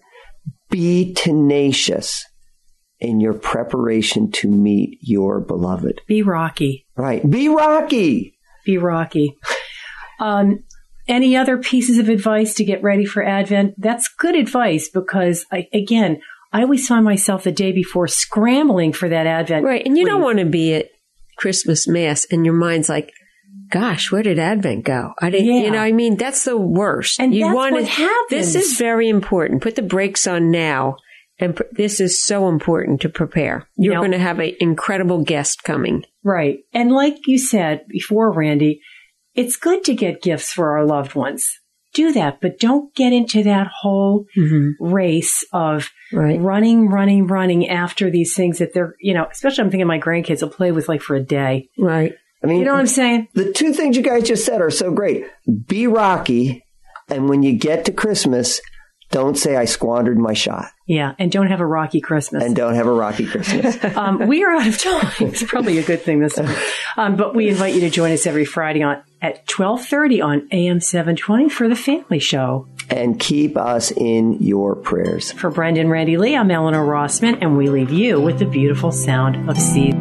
Be 0.70 1.14
tenacious 1.14 2.26
in 3.00 3.20
your 3.22 3.34
preparation 3.34 4.32
to 4.32 4.50
meet 4.50 4.98
your 5.02 5.40
beloved. 5.40 6.02
Be 6.08 6.22
rocky. 6.22 6.86
Right. 6.98 7.28
Be 7.30 7.48
rocky. 7.48 8.34
be 8.66 8.78
rocky. 8.78 9.38
Um, 10.20 10.64
any 11.08 11.36
other 11.36 11.58
pieces 11.58 11.98
of 11.98 12.10
advice 12.10 12.54
to 12.56 12.64
get 12.64 12.82
ready 12.84 13.06
for 13.06 13.24
Advent? 13.24 13.76
That's 13.78 14.08
good 14.08 14.36
advice 14.36 14.90
because, 14.90 15.46
I, 15.52 15.68
again, 15.74 16.22
I 16.54 16.62
always 16.62 16.88
find 16.88 17.04
myself 17.06 17.44
the 17.44 17.52
day 17.52 17.72
before 17.72 18.08
scrambling 18.08 18.94
for 18.94 19.10
that 19.10 19.28
Advent. 19.28 19.66
Right. 19.66 19.86
And 19.86 19.98
you 19.98 20.06
don't 20.06 20.22
want 20.22 20.40
to 20.40 20.46
be 20.46 20.74
at 20.76 20.90
Christmas 21.38 21.88
Mass 21.88 22.26
and 22.32 22.46
your 22.46 22.56
mind's 22.56 22.90
like, 22.90 23.12
gosh, 23.70 24.12
where 24.12 24.24
did 24.24 24.40
Advent 24.40 24.86
go? 24.86 25.12
I 25.20 25.30
didn't, 25.32 25.48
Yeah. 25.48 25.64
you 25.64 25.72
know, 25.72 25.80
I 25.80 25.92
mean, 25.92 26.18
that's 26.18 26.46
the 26.46 26.56
worst. 26.58 27.20
And 27.20 27.34
you 27.34 27.54
wanna- 27.54 27.76
what 27.78 27.88
happens. 27.88 28.54
This 28.54 28.56
is 28.56 28.78
very 28.78 29.10
important. 29.10 29.62
Put 29.64 29.76
the 29.76 29.82
brakes 29.82 30.28
on 30.28 30.52
now. 30.52 30.98
And 31.38 31.56
pr- 31.58 31.64
this 31.74 32.00
is 32.00 32.24
so 32.24 32.48
important 32.48 33.02
to 33.02 33.10
prepare. 33.10 33.68
You're 33.76 33.96
Now- 33.96 34.00
going 34.02 34.12
to 34.12 34.18
have 34.20 34.40
an 34.40 34.54
incredible 34.62 35.24
guest 35.24 35.64
coming. 35.66 36.04
Right. 36.24 36.60
And 36.74 36.92
like 36.94 37.28
you 37.28 37.38
said 37.38 37.82
before, 37.90 38.32
Randy, 38.32 38.80
it's 39.36 39.58
good 39.58 39.84
to 39.86 39.94
get 39.94 40.22
gifts 40.22 40.52
for 40.52 40.78
our 40.78 40.86
loved 40.86 41.16
ones. 41.16 41.60
Do 41.94 42.12
that, 42.12 42.42
but 42.42 42.60
don't 42.60 42.94
get 42.94 43.14
into 43.14 43.44
that 43.44 43.68
whole 43.68 44.26
mm-hmm. 44.38 44.84
race 44.84 45.46
of 45.54 45.90
Right. 46.12 46.40
running, 46.40 46.90
running, 46.90 47.28
running 47.28 47.70
after 47.70 48.10
these 48.10 48.36
things 48.36 48.58
that 48.58 48.74
they're, 48.74 48.96
you 49.00 49.14
know, 49.14 49.28
especially 49.32 49.64
I'm 49.64 49.72
thinking 49.72 49.88
my 49.88 50.00
grandkids 50.00 50.42
will 50.42 50.50
play 50.50 50.72
with 50.74 50.90
like 50.90 51.02
for 51.02 51.16
a 51.16 51.24
day. 51.24 51.70
Right. 51.78 52.14
I 52.44 52.48
mean, 52.48 52.60
You 52.60 52.66
know 52.66 52.74
what 52.74 52.82
I'm 52.82 52.88
saying? 52.88 53.30
the 53.34 53.52
two 53.54 53.72
things 53.74 53.96
you 53.96 54.04
guys 54.04 54.24
just 54.28 54.46
said 54.46 54.62
are 54.62 54.70
so 54.72 54.92
great. 54.92 55.26
Be 55.68 55.88
rocky, 55.88 56.64
and 57.08 57.30
when 57.30 57.44
you 57.44 57.54
get 57.54 57.86
to 57.86 57.92
Christmas, 57.94 58.62
don't 59.12 59.38
say 59.38 59.56
I 59.56 59.66
squandered 59.66 60.18
my 60.18 60.34
shot, 60.34 60.72
Yeah. 60.88 61.14
And 61.20 61.32
don't 61.32 61.48
have 61.48 61.62
a 61.62 61.66
rocky 61.66 62.02
Christmas. 62.02 62.44
and 62.44 62.56
don't 62.56 62.74
have 62.76 62.88
a 62.88 62.92
rocky 62.94 63.26
Christmas. 63.26 63.78
um, 63.96 64.28
we 64.28 64.44
are 64.44 64.52
out 64.56 64.68
of 64.68 64.78
time. 64.78 65.12
It's 65.30 65.44
probably 65.44 65.78
a 65.78 65.84
good 65.84 66.02
thing 66.02 66.20
this 66.20 66.36
time. 66.36 66.56
Um, 66.98 67.16
but 67.16 67.34
we 67.36 67.48
invite 67.50 67.76
you 67.76 67.82
to 67.82 67.90
join 67.90 68.12
us 68.12 68.26
every 68.28 68.46
Friday 68.46 68.82
on 68.84 69.02
at 69.22 69.50
1230 69.50 70.22
on 70.22 70.48
AM 70.52 70.80
720 70.82 71.50
for 71.50 71.68
the 71.70 71.76
family 71.76 72.20
show. 72.20 72.68
and 72.90 73.20
keep 73.20 73.58
us 73.58 73.92
in 73.92 74.34
your 74.42 74.76
prayers. 74.76 75.32
For 75.32 75.50
Brenda 75.50 75.82
and 75.82 75.90
Randy 75.90 76.18
Lee, 76.18 76.36
I'm 76.36 76.52
Eleanor 76.52 76.86
Rossman, 76.86 77.40
and 77.42 77.58
we 77.58 77.70
leave 77.70 77.92
you 77.92 78.20
with 78.22 78.38
the 78.40 78.46
beautiful 78.46 78.92
sound 78.92 79.50
of 79.50 79.58
seed. 79.58 79.96